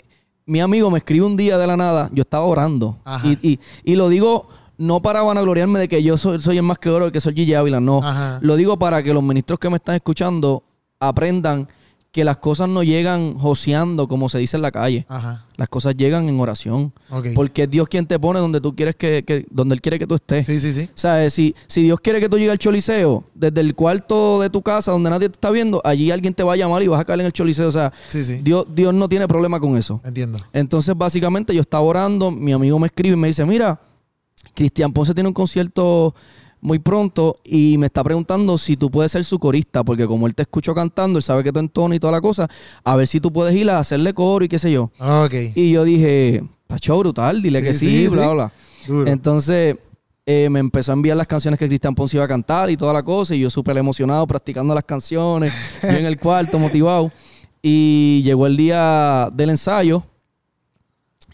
[0.47, 2.99] mi amigo me escribe un día de la nada, yo estaba orando.
[3.05, 3.27] Ajá.
[3.27, 4.49] Y, y, y lo digo
[4.81, 7.35] no para vanagloriarme de que yo soy, soy el más que oro y que soy
[7.35, 7.99] Gigi Ávila, no.
[8.03, 8.39] Ajá.
[8.41, 10.65] Lo digo para que los ministros que me están escuchando
[10.99, 11.69] aprendan
[12.13, 15.07] que las cosas no llegan joseando, como se dice en la calle.
[15.09, 15.47] Ajá.
[15.57, 16.93] Las cosas llegan en oración.
[17.37, 20.09] Porque es Dios quien te pone donde tú quieres que, que- donde Él quiere que
[20.09, 20.45] tú estés.
[20.45, 20.89] Sí, sí, sí.
[20.93, 24.51] O sea, si, si Dios quiere que tú llegues al choliseo, desde el cuarto de
[24.51, 27.01] tu casa donde nadie te está viendo, allí alguien te va a llamar y vas
[27.01, 27.69] a caer en el choliseo.
[27.69, 28.41] O sea, Sí, sí.
[28.43, 30.01] Dios, Dios no tiene problema con eso.
[30.05, 30.39] Entiendo.
[30.53, 33.81] Entonces, básicamente, yo estaba orando, mi amigo me escribe y me dice, mira,
[34.55, 36.15] Cristian Ponce tiene un concierto
[36.61, 40.35] muy pronto y me está preguntando si tú puedes ser su corista, porque como él
[40.35, 42.49] te escuchó cantando, él sabe que tú entonas y toda la cosa,
[42.85, 44.91] a ver si tú puedes ir a hacerle coro y qué sé yo.
[45.55, 48.35] Y yo dije, Pacho, brutal, dile Sí, que sí, sí, bla, sí.
[48.35, 48.53] bla.
[48.87, 49.11] Duro.
[49.11, 49.77] Entonces,
[50.27, 52.93] eh, me empezó a enviar las canciones que Cristian Ponce iba a cantar y toda
[52.93, 57.11] la cosa, y yo súper emocionado practicando las canciones, yo en el cuarto, motivado.
[57.63, 60.03] Y llegó el día del ensayo,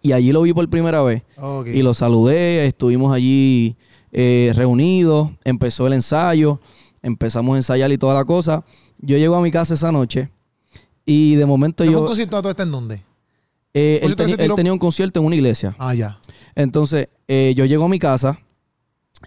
[0.03, 1.23] y allí lo vi por primera vez.
[1.67, 3.77] Y lo saludé, estuvimos allí
[4.13, 6.61] eh, reunidos, empezó el ensayo,
[7.03, 8.65] empezamos a ensayar y toda la cosa.
[8.99, 10.31] Yo llego a mi casa esa noche
[11.05, 12.09] y de momento ¿Este fue un yo...
[12.09, 13.03] concierto está en dónde?
[13.75, 15.75] eh, él, teni- tenía un concierto en una iglesia.
[15.79, 16.19] Ah, ya.
[16.55, 18.39] Entonces, eh, yo llego a mi casa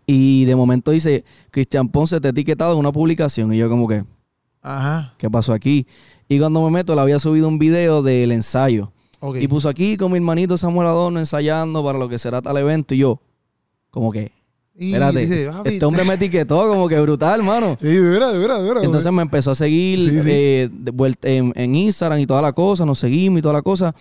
[0.07, 3.53] y de momento dice, Cristian Ponce te ha etiquetado en una publicación.
[3.53, 4.03] Y yo como que,
[4.61, 5.13] Ajá.
[5.17, 5.85] ¿qué pasó aquí?
[6.27, 8.91] Y cuando me meto, le había subido un video del ensayo.
[9.35, 12.95] Y puso aquí con mi hermanito Samuel Adorno ensayando para lo que será tal evento.
[12.95, 13.19] Y yo,
[13.91, 14.31] como que,
[14.79, 17.75] Y espérate, este hombre me etiquetó como que brutal, mano.
[17.81, 18.83] Sí, dura, dura, dura.
[18.83, 20.29] Entonces me empezó a seguir Sí, sí.
[20.31, 23.61] eh, de vuelta en, en Instagram y toda la cosa, nos seguimos y toda la
[23.61, 23.93] cosa.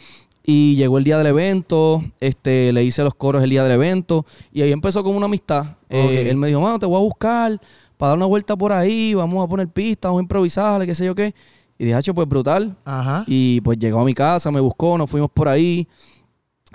[0.45, 4.25] Y llegó el día del evento, este, le hice los coros el día del evento
[4.53, 5.77] y ahí empezó como una amistad.
[5.91, 7.61] Eh, él me dijo, mano, te voy a buscar
[7.99, 11.05] para dar una vuelta por ahí, vamos a poner pistas, vamos a improvisar, qué sé
[11.05, 11.35] yo qué.
[11.79, 12.75] Y dije, "Hacho, pues brutal.
[12.85, 13.25] Ajá.
[13.27, 15.87] Y pues llegó a mi casa, me buscó, nos fuimos por ahí.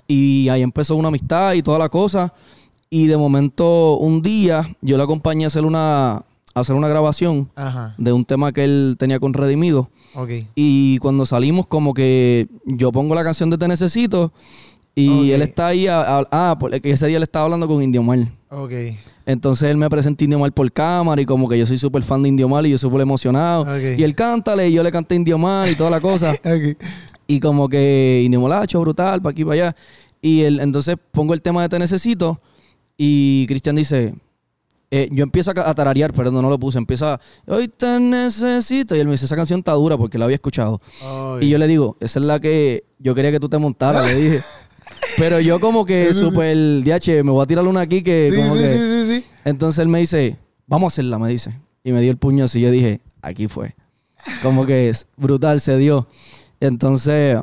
[0.08, 2.34] Y ahí empezó una amistad y toda la cosa.
[2.96, 7.50] Y de momento, un día, yo le acompañé a hacer una, a hacer una grabación
[7.56, 7.96] Ajá.
[7.98, 9.90] de un tema que él tenía con Redimido.
[10.54, 14.32] Y cuando salimos, como que yo pongo la canción de Te Necesito.
[14.94, 15.88] Y él está ahí.
[15.88, 18.32] a- a- ah, porque ese día le estaba hablando con Indio Mal.
[18.50, 18.72] Ok.
[19.26, 21.20] Entonces él me presentó Indio Mal por cámara.
[21.20, 23.64] Y como que yo soy súper fan de Indio Mal y yo súper emocionado.
[23.64, 23.98] Ok.
[23.98, 24.70] Y él cántale.
[24.70, 26.36] Y yo le canté Indio Mal y toda la cosa.
[27.26, 29.76] Y como que Indio Molacho, brutal, para aquí, para allá.
[30.22, 32.40] Y él, entonces pongo el tema de Te Necesito.
[32.98, 34.14] Y Cristian dice,
[34.92, 36.78] eh, yo empiezo a, tararear, pero no, no lo puse.
[36.78, 38.96] Empieza, hoy te necesito.
[38.96, 40.82] Y él me dice, esa canción está dura porque la había escuchado.
[41.42, 44.16] Y yo le digo, esa es la que yo quería que tú te montaras, le
[44.16, 44.42] dije.
[45.18, 48.56] Pero yo como que súper, DH, me voy a tirar una aquí que Sí, como
[48.56, 48.74] sí, que...
[48.74, 49.26] sí, sí, sí.
[49.46, 51.60] Entonces él me dice, vamos a hacerla, me dice.
[51.84, 52.62] Y me dio el puño así.
[52.62, 53.76] Yo dije, aquí fue.
[54.42, 56.08] Como que es brutal, se dio.
[56.60, 57.40] Entonces,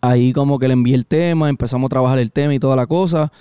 [0.00, 2.86] ahí como que le envié el tema, empezamos a trabajar el tema y toda la
[2.86, 3.32] cosa.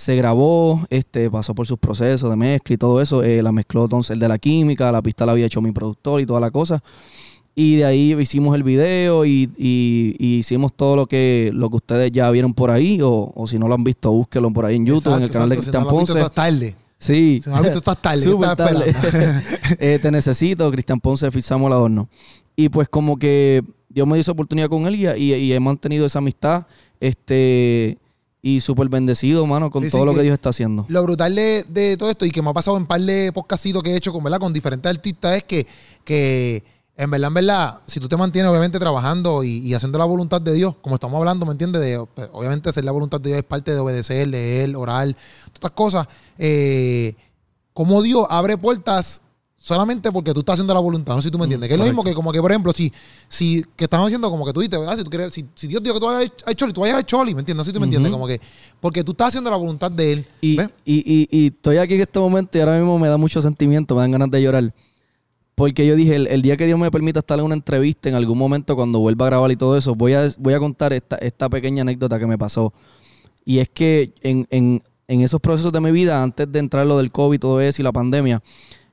[0.00, 3.22] Se grabó, este, pasó por sus procesos de mezcla y todo eso.
[3.22, 6.22] Eh, la mezcló entonces el de la química, la pista la había hecho mi productor
[6.22, 6.82] y toda la cosa.
[7.54, 11.76] Y de ahí hicimos el video y, y- y hicimos todo lo que, lo que
[11.76, 13.02] ustedes ya vieron por ahí.
[13.02, 15.32] O, o si no lo han visto, búsquenlo por ahí en YouTube, en el Exacto,
[15.34, 15.78] canal de exacto.
[15.80, 16.26] Si Cristian no lo has visto, Ponce.
[16.26, 16.76] estás tarde.
[16.98, 17.40] Sí.
[17.44, 18.22] Si no lo estás tarde.
[18.24, 19.42] ¿Qué Súper estás tarde.
[19.80, 22.08] Eh, te necesito, Cristian Ponce, Fit Samuel Adorno.
[22.56, 25.60] Y pues como que Dios me dio esa oportunidad con él y, y- y he
[25.60, 26.66] mantenido esa amistad.
[27.00, 27.98] Este,
[28.42, 30.86] y súper bendecido, mano, con Sí, todo sí, lo que Dios está haciendo.
[30.88, 33.82] Lo brutal de, de todo esto y que me ha pasado en par de podcastitos
[33.82, 34.40] que he hecho con, ¿verdad?
[34.40, 35.66] con diferentes artistas es que,
[36.04, 36.64] que
[36.96, 40.40] en verdad, en verdad, si tú te mantienes obviamente trabajando y, y haciendo la voluntad
[40.40, 41.80] de Dios, como estamos hablando, ¿me entiendes?
[41.82, 45.54] De, pues, obviamente hacer la voluntad de Dios es parte de obedecer, leer, orar, todas
[45.54, 46.06] estas cosas.
[46.38, 47.14] Eh,
[47.72, 49.22] como Dios abre puertas
[49.62, 51.68] solamente porque tú estás haciendo la voluntad, no sé si tú me entiendes.
[51.68, 52.90] que es lo mismo que como que, por ejemplo, si,
[53.28, 54.96] si que estamos diciendo como que tú dices, ¿verdad?
[54.96, 57.04] Si, tú quieres, si, si Dios dijo que tú vayas al choli, tú vayas al
[57.04, 57.58] choli, ¿me entiendes?
[57.58, 58.10] No sé si tú me entiendes.
[58.10, 58.40] Como que,
[58.80, 60.26] porque tú estás haciendo la voluntad de Él.
[60.84, 63.94] Y, y- y estoy aquí en este momento y ahora mismo me da mucho sentimiento,
[63.94, 64.74] me dan ganas de llorar.
[65.54, 68.14] Porque yo dije, el, el día que Dios me permita estar en una entrevista, en
[68.14, 71.16] algún momento cuando vuelva a grabar y todo eso, voy a, voy a contar esta,
[71.16, 72.72] esta pequeña anécdota que me pasó.
[73.44, 76.96] Y es que en, en- en esos procesos de mi vida, antes de entrar lo
[76.96, 78.40] del COVID y todo eso y la pandemia,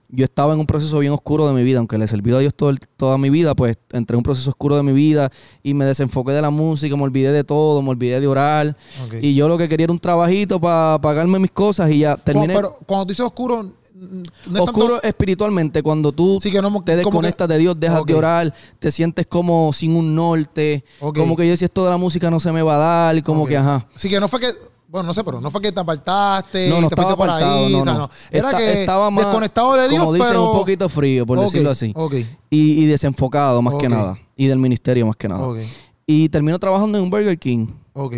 [0.10, 2.40] yo estaba en un proceso bien oscuro de mi vida, aunque le he servido a
[2.40, 5.32] Dios todo el- toda mi vida, pues entré en un proceso oscuro de mi vida
[5.64, 8.76] y me desenfoqué de la música, me olvidé de todo, me olvidé de orar.
[9.22, 12.54] Y yo lo que quería era un trabajito para pagarme mis cosas y ya terminé.
[12.54, 13.64] Cuando, pero cuando tú dices oscuro,
[14.00, 14.24] no
[14.56, 18.06] es Oscuro tanto- espiritualmente, cuando tú Sí, que no- te que- desconectas de Dios, dejas
[18.06, 21.98] de orar, te sientes como sin un norte, como que yo si esto de la
[21.98, 22.78] música no se me va a
[23.14, 23.88] dar, como que ajá.
[23.96, 24.48] Sí, que no fue que.
[24.90, 26.70] Bueno, no sé, pero no fue que te apartaste.
[26.70, 27.72] No, no te estaba fuiste por apartado, ahí.
[27.74, 28.10] no, o sea, no.
[28.32, 30.52] Era que estaba más, desconectado de Dios, como dicen, pero.
[30.52, 31.92] un poquito frío, por decirlo así.
[31.96, 32.14] Ok.
[32.50, 34.18] Y, y desenfocado más que nada.
[34.38, 35.46] Y del ministerio más que nada.
[35.46, 35.58] Ok.
[36.06, 37.68] Y termino trabajando en un Burger King.
[37.94, 38.16] Ok.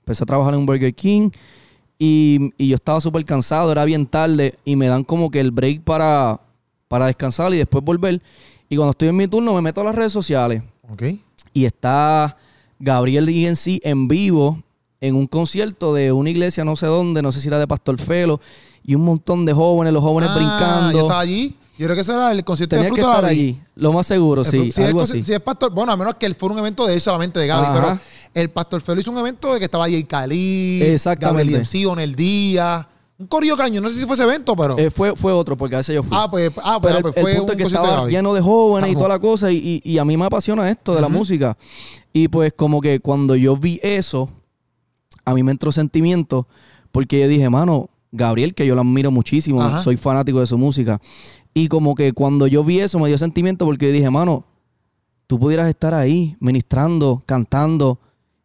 [0.00, 1.30] Empecé a trabajar en un Burger King
[1.98, 5.50] y, y yo estaba súper cansado, era bien tarde y me dan como que el
[5.50, 6.40] break para,
[6.88, 8.20] para descansar y después volver.
[8.68, 11.02] Y cuando estoy en mi turno me meto a las redes sociales Ok.
[11.52, 12.36] y está
[12.78, 14.62] Gabriel Rigency en vivo
[15.00, 17.98] en un concierto de una iglesia no sé dónde, no sé si era de Pastor
[17.98, 18.40] Felo,
[18.84, 20.92] y un montón de jóvenes, los jóvenes Ah, brincando.
[20.92, 21.56] Yo estaba allí.
[21.78, 23.92] Yo creo que ese era el concierto Tenía de que Fruto de estar allí, lo
[23.94, 25.22] más seguro, El sí, si, es, algo así.
[25.22, 27.46] si es pastor, bueno, a menos que él fuera un evento de él solamente de
[27.46, 27.74] Gaby, Ajá.
[27.74, 27.98] pero
[28.34, 30.94] el pastor Felo hizo un evento de que estaba Jay Cali.
[31.18, 32.86] Gabriel Sion el día,
[33.18, 35.76] un corillo caño, no sé si fue ese evento, pero Eh, fue, fue otro, porque
[35.76, 36.14] a ese yo fui.
[36.20, 38.08] ah, pues, ah, pues, Pero ah, el, pues el fue punto un que de estaba
[38.08, 39.50] lleno de jóvenes y toda la cosa.
[39.50, 41.56] Y, y- y a mí me apasiona esto de la música.
[42.12, 44.28] Y pues como que cuando yo vi eso,
[45.24, 46.46] a mí me entró sentimiento
[46.92, 49.82] porque yo dije, mano, Gabriel, que yo lo admiro muchísimo, Ajá.
[49.82, 51.00] soy fanático de su música.
[51.54, 54.44] Y como que cuando yo vi eso me dio sentimiento porque yo dije, mano,
[55.26, 57.98] tú pudieras estar ahí ministrando, cantando.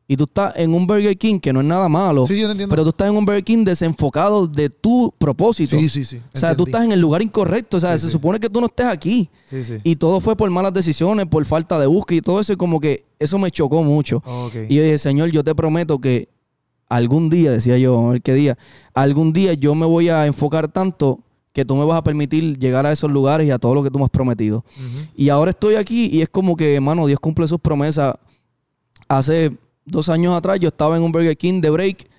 [0.08, 2.28] Y tú estás en un Burger King, que no es nada malo.
[2.28, 2.70] Sí, yo te entiendo.
[2.72, 5.76] Pero tú estás en un Burger King desenfocado de tu propósito.
[5.80, 6.22] Sí, sí, sí.
[6.32, 7.78] O sea, tú estás en el lugar incorrecto.
[7.78, 8.12] O sea, Sí, se sí.
[8.12, 9.32] supone que tú no estés aquí.
[9.50, 9.78] Sí, sí.
[9.84, 12.54] Y todo fue por malas decisiones, por falta de búsqueda y todo eso.
[12.54, 14.22] Y como que eso me chocó mucho.
[14.70, 16.30] Y yo dije, Señor, yo te prometo que
[16.96, 18.58] algún día, decía yo, vamos a ver qué día,
[18.94, 21.20] algún día yo me voy a enfocar tanto
[21.54, 23.90] que tú me vas a permitir llegar a esos lugares y a todo lo que
[23.90, 24.66] tú me has prometido.
[25.16, 28.16] Y ahora estoy aquí y es como que, hermano, Dios cumple sus promesas.
[29.08, 32.10] Hace dos años atrás yo estaba en un Burger King de break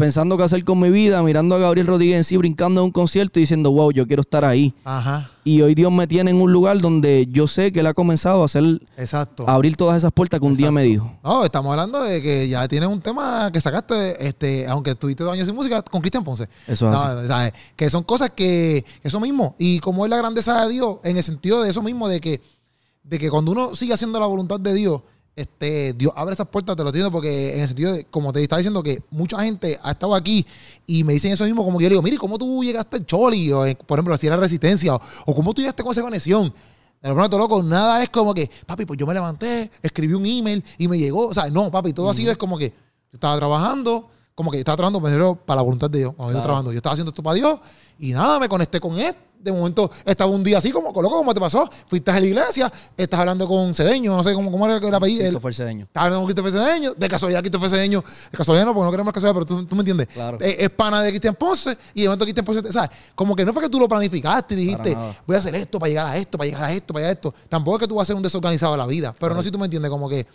[0.00, 2.90] pensando qué hacer con mi vida, mirando a Gabriel Rodríguez en sí, brincando en un
[2.90, 4.74] concierto y diciendo, wow, yo quiero estar ahí.
[4.82, 5.30] Ajá.
[5.44, 8.42] Y hoy Dios me tiene en un lugar donde yo sé que Él ha comenzado
[8.42, 8.64] a hacer,
[8.96, 9.44] Exacto.
[9.48, 11.10] a abrir todas esas puertas que un día me dijo.
[11.22, 15.32] No, estamos hablando de que ya tienes un tema que sacaste, este, aunque estuviste dos
[15.32, 16.48] años sin música, con Cristian Ponce.
[16.66, 17.28] Eso es No, así.
[17.28, 17.52] ¿sabes?
[17.76, 21.22] Que son cosas que, eso mismo, y como es la grandeza de Dios, en el
[21.22, 22.40] sentido de eso mismo, de que,
[23.02, 25.02] de que cuando uno sigue haciendo la voluntad de Dios,
[25.36, 28.42] este, Dios abre esas puertas, te lo entiendo, porque en el sentido de, como te
[28.42, 30.44] estaba diciendo, que mucha gente ha estado aquí
[30.86, 33.52] y me dicen eso mismo, como que yo digo, mire, ¿cómo tú llegaste al Choli?
[33.52, 36.52] O, eh, por ejemplo, si era resistencia, o, o cómo tú llegaste con esa conexión.
[37.00, 40.26] Te lo prometo, loco, nada es como que, papi, pues yo me levanté, escribí un
[40.26, 41.28] email y me llegó.
[41.28, 44.58] O sea, no, papi, todo ha sido es como que yo estaba trabajando, como que
[44.58, 46.12] estaba trabajando me refiero, para la voluntad de Dios.
[46.14, 46.44] Cuando yo Claro.
[46.44, 47.58] trabajando, yo estaba haciendo esto para Dios
[47.98, 49.14] y nada, me conecté con él.
[49.42, 51.68] De momento estaba un día así, como, loco, ¿cómo te pasó?
[51.88, 55.22] Fuiste a la iglesia, estás hablando con Cedeño, no sé cómo, cómo era el apellido.
[55.22, 55.84] el- Christopher Cedeño.
[55.86, 59.12] estaba hablando con Christopher Cedeño, de casualidad Christopher Cedeño, de casualidad no, porque no queremos
[59.14, 60.08] casualidad, pero tú, tú me entiendes.
[60.08, 60.38] Claro.
[60.40, 62.90] Eh, es pana de Cristian Ponce y de momento Cristian Ponce, te- ¿sabes?
[63.14, 65.88] Como que no fue que tú lo planificaste y dijiste, voy a hacer esto para
[65.88, 67.34] llegar a esto, para llegar a esto, para llegar a esto.
[67.48, 69.46] Tampoco es que tú vas a ser un desorganizado de la vida, pero no sé
[69.48, 70.26] si tú me entiendes, como que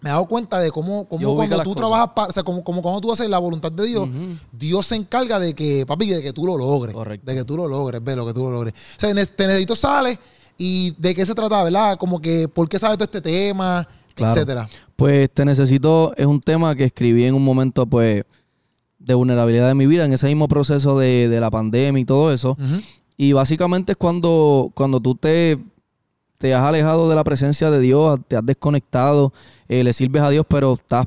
[0.00, 1.76] me he dado cuenta de cómo, cómo cuando tú cosas.
[1.76, 4.08] trabajas, pa- o sea, como, como cuando tú haces la voluntad de Dios.
[4.52, 6.94] Dios se encarga de que, papi, de que tú lo logres.
[6.94, 7.26] Correcto.
[7.30, 8.74] De que tú lo logres, ve lo que tú lo logres.
[8.74, 10.18] O sea, te necesito sales
[10.56, 11.96] y de qué se trata, ¿verdad?
[11.98, 13.86] Como que, ¿por qué sale todo este tema?
[14.14, 14.32] Claro.
[14.32, 14.68] Etcétera.
[14.96, 18.24] Pues te necesito, es un tema que escribí en un momento, pues,
[18.98, 22.32] de vulnerabilidad de mi vida, en ese mismo proceso de, de la pandemia y todo
[22.32, 22.56] eso.
[23.16, 25.58] Y básicamente es cuando, cuando tú te,
[26.38, 29.32] te has alejado de la presencia de Dios, te has desconectado,
[29.68, 31.06] eh, le sirves a Dios, pero estás,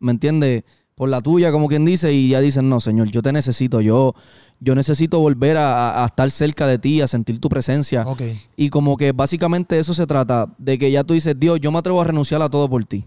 [0.00, 0.64] ¿me entiendes?
[0.94, 4.14] Por la tuya, como quien dice, y ya dicen, no, Señor, yo te necesito, yo,
[4.60, 8.04] yo necesito volver a, estar cerca de ti, a sentir tu presencia.
[8.56, 11.78] Y como que básicamente eso se trata, de que ya tú dices, Dios, yo me
[11.78, 13.04] atrevo a renunciar a todo por ti.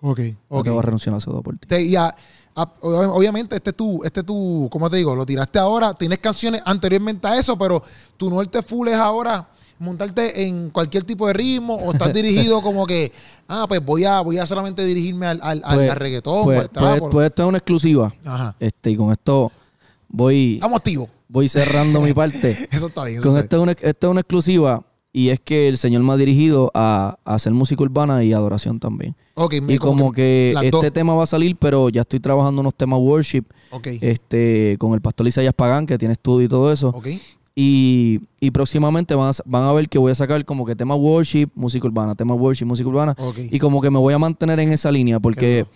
[0.00, 0.18] Ok.
[0.18, 0.60] Me Ok.
[0.60, 1.66] atrevo a renunciar a todo por ti.
[1.68, 2.14] Te- y a-
[2.54, 5.14] a- ob- obviamente, este tú, este tú, ¿cómo te digo?
[5.16, 5.94] Lo tiraste ahora.
[5.94, 7.82] Tienes canciones anteriormente a eso, pero
[8.16, 9.48] tu norte full es ahora
[9.82, 13.12] montarte en cualquier tipo de ritmo o estás dirigido como que,
[13.48, 16.60] ah, pues voy a, voy a solamente dirigirme al, al, Pues- al reggaetón o Pues,
[16.60, 16.98] al trap.
[16.98, 18.14] pues, o- pues esto es una exclusiva.
[18.24, 18.56] Ajá.
[18.60, 19.52] Este, y con esto
[20.08, 21.08] voy, Estamos activos.
[21.28, 22.68] voy cerrando mi parte.
[22.72, 23.18] Eso está bien.
[23.18, 26.12] eso Con esto es, una, esto es una exclusiva y es que el Señor me
[26.12, 29.14] ha dirigido a, a hacer música urbana y adoración también.
[29.14, 29.16] bien.
[29.34, 32.60] Ok, me- Y como que las este tema va a salir, pero ya estoy trabajando
[32.62, 33.88] unos temas worship Ok.
[34.00, 36.88] este, con el pastor Isaías Pagán, que tiene estudio y todo eso.
[36.90, 37.08] Ok.
[37.54, 40.94] Y, y próximamente van a, van a ver que voy a sacar como que tema
[40.94, 43.14] worship, música urbana, tema worship, música urbana.
[43.50, 45.66] Y como que me voy a mantener en esa línea porque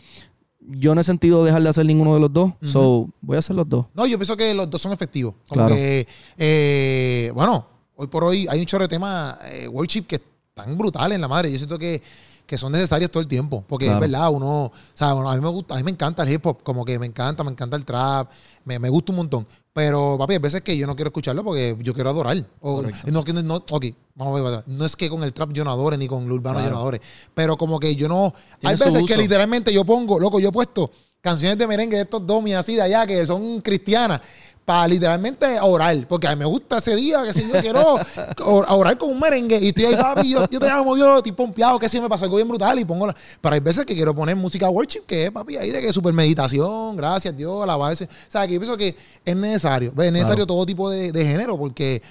[0.69, 2.53] yo no he sentido dejar de hacer ninguno de los dos.
[2.63, 3.87] So, voy a hacer los dos.
[3.95, 5.35] No, yo pienso que los dos son efectivos.
[5.49, 5.75] Como Claro.
[5.75, 6.07] que,
[6.39, 11.15] eh, bueno, hoy por hoy hay un chorro de temas eh, worship que están brutales
[11.17, 11.53] en la madre.
[11.53, 12.01] Yo siento que,
[12.47, 13.65] que son necesarios todo el tiempo.
[13.67, 14.05] Porque Claro.
[14.05, 16.31] es verdad, uno, o sea, bueno, a mí me gusta, a mí me encanta el
[16.33, 18.31] hip hop, como que me encanta, me encanta el trap,
[18.65, 19.47] me, me gusta un montón.
[19.73, 22.43] Pero, papi, hay veces que yo no quiero escucharlo porque yo quiero adorar.
[22.61, 25.65] O, no, no, no, ok, vamos a ver, no es que con el trap yo
[25.65, 26.77] no adore ni con el urbano yo Claro.
[26.77, 27.01] no adore.
[27.35, 28.33] Pero como que yo no.
[28.63, 32.25] Hay veces que literalmente yo pongo, loco, yo he puesto canciones de merengue de estos
[32.25, 34.21] domis así de allá que son cristianas
[34.67, 37.95] para literalmente orar, porque a mí me gusta ese día, que si yo quiero
[38.45, 41.31] or- orar con un merengue y estoy ahí, papi, yo, yo te amo, Dios, estoy
[41.33, 43.15] pompeado, que si me pasó algo bien brutal y pongo la...
[43.41, 46.13] Pero hay veces que quiero poner música worship, que es, papi, ahí de que super
[46.13, 48.05] meditación, gracias Dios, alabarse.
[48.07, 51.57] O sea, que yo pienso que es necesario, es necesario todo tipo de, de género,
[51.57, 52.03] porque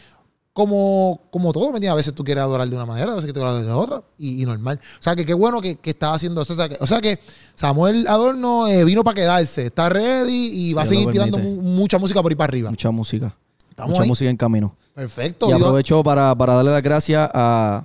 [0.55, 1.85] como, como todo, ¿me?
[1.85, 4.03] A veces tú quieres adorar de una manera, a veces que te adorar de otra,
[4.17, 4.79] y, y normal.
[4.97, 6.53] O sea, que qué bueno que, que estaba haciendo eso.
[6.53, 7.19] O sea, que, o sea, que
[7.55, 11.97] Samuel Adorno eh, vino para quedarse, está ready y va a seguir tirando mu- mucha
[11.99, 12.69] música por ahí para arriba.
[12.69, 13.35] Mucha música.
[13.69, 14.07] Estamos mucha ahí.
[14.07, 14.73] música en camino.
[14.93, 15.47] Perfecto.
[15.47, 17.83] Y Dios- aprovecho para, para darle las gracias a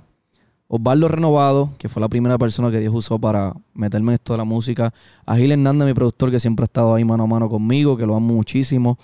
[0.69, 4.37] Osvaldo Renovado, que fue la primera persona que Dios usó para meterme en esto de
[4.37, 4.93] la música.
[5.25, 8.05] A Gil Hernández, mi productor, que siempre ha estado ahí mano a mano conmigo, que
[8.05, 8.97] lo amo muchísimo.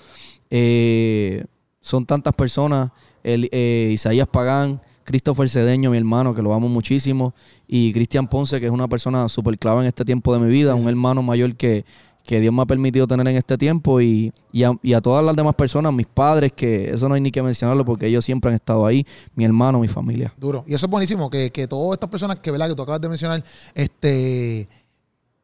[0.49, 1.43] Eh,
[1.81, 2.91] son tantas personas.
[3.27, 7.33] El, eh, Isaías Pagán, Christopher Cedeño, mi hermano, que lo amo muchísimo.
[7.67, 10.75] Y Cristian Ponce, que es una persona súper clave en este tiempo de mi vida,
[10.75, 11.85] un hermano mayor que,
[12.23, 13.99] que Dios me ha permitido tener en este tiempo.
[13.99, 17.21] Y, y, a, y a todas las demás personas, mis padres, que eso no hay
[17.21, 20.33] ni que mencionarlo porque ellos siempre han estado ahí, mi hermano, mi familia.
[20.37, 20.63] Duro.
[20.65, 22.69] Y eso es buenísimo, que, que todas estas personas que, ¿verdad?
[22.69, 23.43] que tú acabas de mencionar,
[23.75, 24.69] este,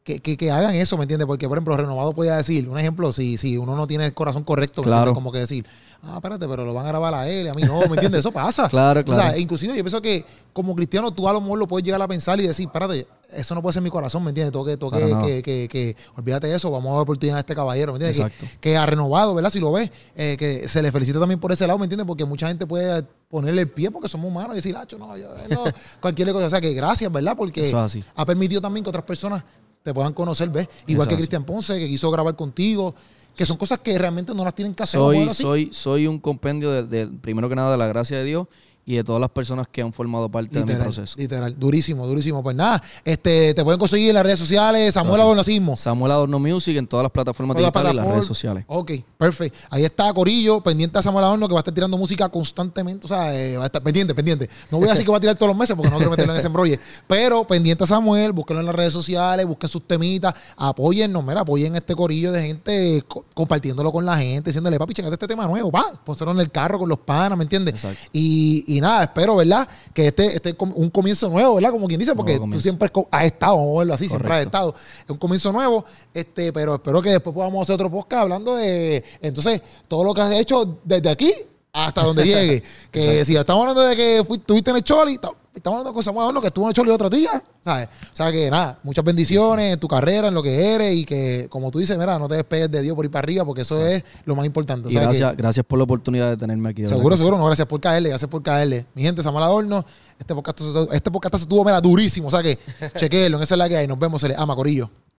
[0.04, 1.26] que, que, que hagan eso, ¿me entiendes?
[1.26, 4.44] Porque, por ejemplo, Renovado podía decir, un ejemplo, si, si uno no tiene el corazón
[4.44, 5.14] correcto, ¿me Claro.
[5.14, 5.66] Como que decir,
[6.02, 8.20] ah, espérate, pero lo van a grabar a él, a mí no, ¿me entiendes?
[8.20, 8.68] Eso pasa.
[8.74, 9.38] Claro, O sea, claro.
[9.40, 12.40] inclusive yo pienso que como cristiano tú a lo mejor lo puedes llegar a pensar
[12.40, 14.52] y decir, espérate, eso no puede ser mi corazón, ¿me entiendes?
[14.52, 17.40] Tengo que, tengo Para que, que, que, olvídate de eso, vamos a dar oportunidad a
[17.40, 18.34] este caballero, ¿me entiendes?
[18.60, 19.52] Que- ha renovado, ¿verdad?
[19.52, 22.06] Si lo ves, eh, que se le felicita también por ese lado, ¿me entiendes?
[22.06, 25.30] Porque mucha gente puede ponerle el pie porque somos humanos y decir, ah, no, yo,
[25.50, 25.64] no,
[26.02, 26.48] cualquier cosa.
[26.48, 27.36] O sea, que gracias, ¿verdad?
[27.38, 27.74] Porque
[28.16, 29.44] ha permitido también que otras personas
[29.84, 30.68] te puedan conocer, ¿ves?
[30.88, 31.16] Igual que.
[31.16, 32.96] Cristian Ponce, que quiso grabar contigo,
[33.36, 35.00] que son cosas que realmente no las tienen que hacer.
[35.00, 38.48] Soy, soy, soy un compendio de, de, primero que nada, de la gracia de Dios
[38.86, 41.16] y de todas las personas que han formado parte de mi Literal, proceso.
[41.18, 42.44] literal, durísimo, durísimo.
[42.44, 45.26] Pues nada, este, te pueden conseguir en las redes sociales, Samuel Gracias.
[45.26, 45.76] Adornacismo.
[45.78, 48.66] Samuel Adorno Music en todas las plataformas Todas digitales y las redes sociales.
[48.68, 49.58] Ok, perfecto.
[49.70, 53.06] Ahí está Corillo, pendiente a Samuel Adorno, que va a estar tirando música constantemente.
[53.06, 54.50] O sea, eh, va a estar pendiente, pendiente.
[54.70, 56.34] No voy a decir que va a tirar todos los meses porque no quiero meterlo
[56.34, 56.80] en ese embrolle.
[57.08, 61.76] Pero pendiente a Samuel, búsquenlo en las redes sociales, busquen sus temitas, apóyennos, mira, apoyen
[61.76, 65.72] este corillo de gente, co- compartiéndolo con la gente, diciéndole, papi, checate este tema nuevo,
[65.72, 67.76] pa, pónselo en el carro con los panas, ¿me entiendes?
[67.76, 68.10] Exacto.
[68.12, 69.68] Y, y nada, espero, ¿verdad?
[69.94, 71.72] Que este, este un comienzo nuevo, ¿verdad?
[71.72, 74.74] Como quien dice, porque tú siempre has estado, vamos a verlo así, siempre has estado.
[74.76, 75.84] Es un comienzo nuevo,
[76.14, 80.22] este, pero espero que después podamos hacer otro podcast hablando de, entonces, todo lo que
[80.22, 81.34] has hecho desde aquí
[81.72, 82.64] hasta donde llegue.
[82.92, 85.20] Que si estamos hablando de que fuiste- estuviste en el Choli,
[85.54, 87.88] estamos hablando con Samuel Adorno que estuvo en el Choli otro día, ¿sabes?
[88.12, 91.48] O sea que nada, muchas bendiciones en tu carrera, en lo que eres y que,
[91.50, 93.86] como tú dices, mira, no te despegues de Dios por ir para arriba porque eso
[93.86, 94.90] es lo más importante.
[94.90, 96.82] Y que- gracias, gracias por la oportunidad de tenerme aquí.
[96.84, 97.38] de Seguro, seguro.
[97.38, 98.86] No, gracias por caerle, gracias por caerle.
[98.96, 99.86] Mi gente, Samuel Adorno,
[100.20, 100.60] este podcast,
[100.92, 102.28] este podcast estuvo, mira, durísimo.
[102.28, 102.58] O sea que,
[102.98, 103.88] chequenlo, en esa es la que hay.
[103.88, 104.90] Nos vemos, se les ama, Corillo.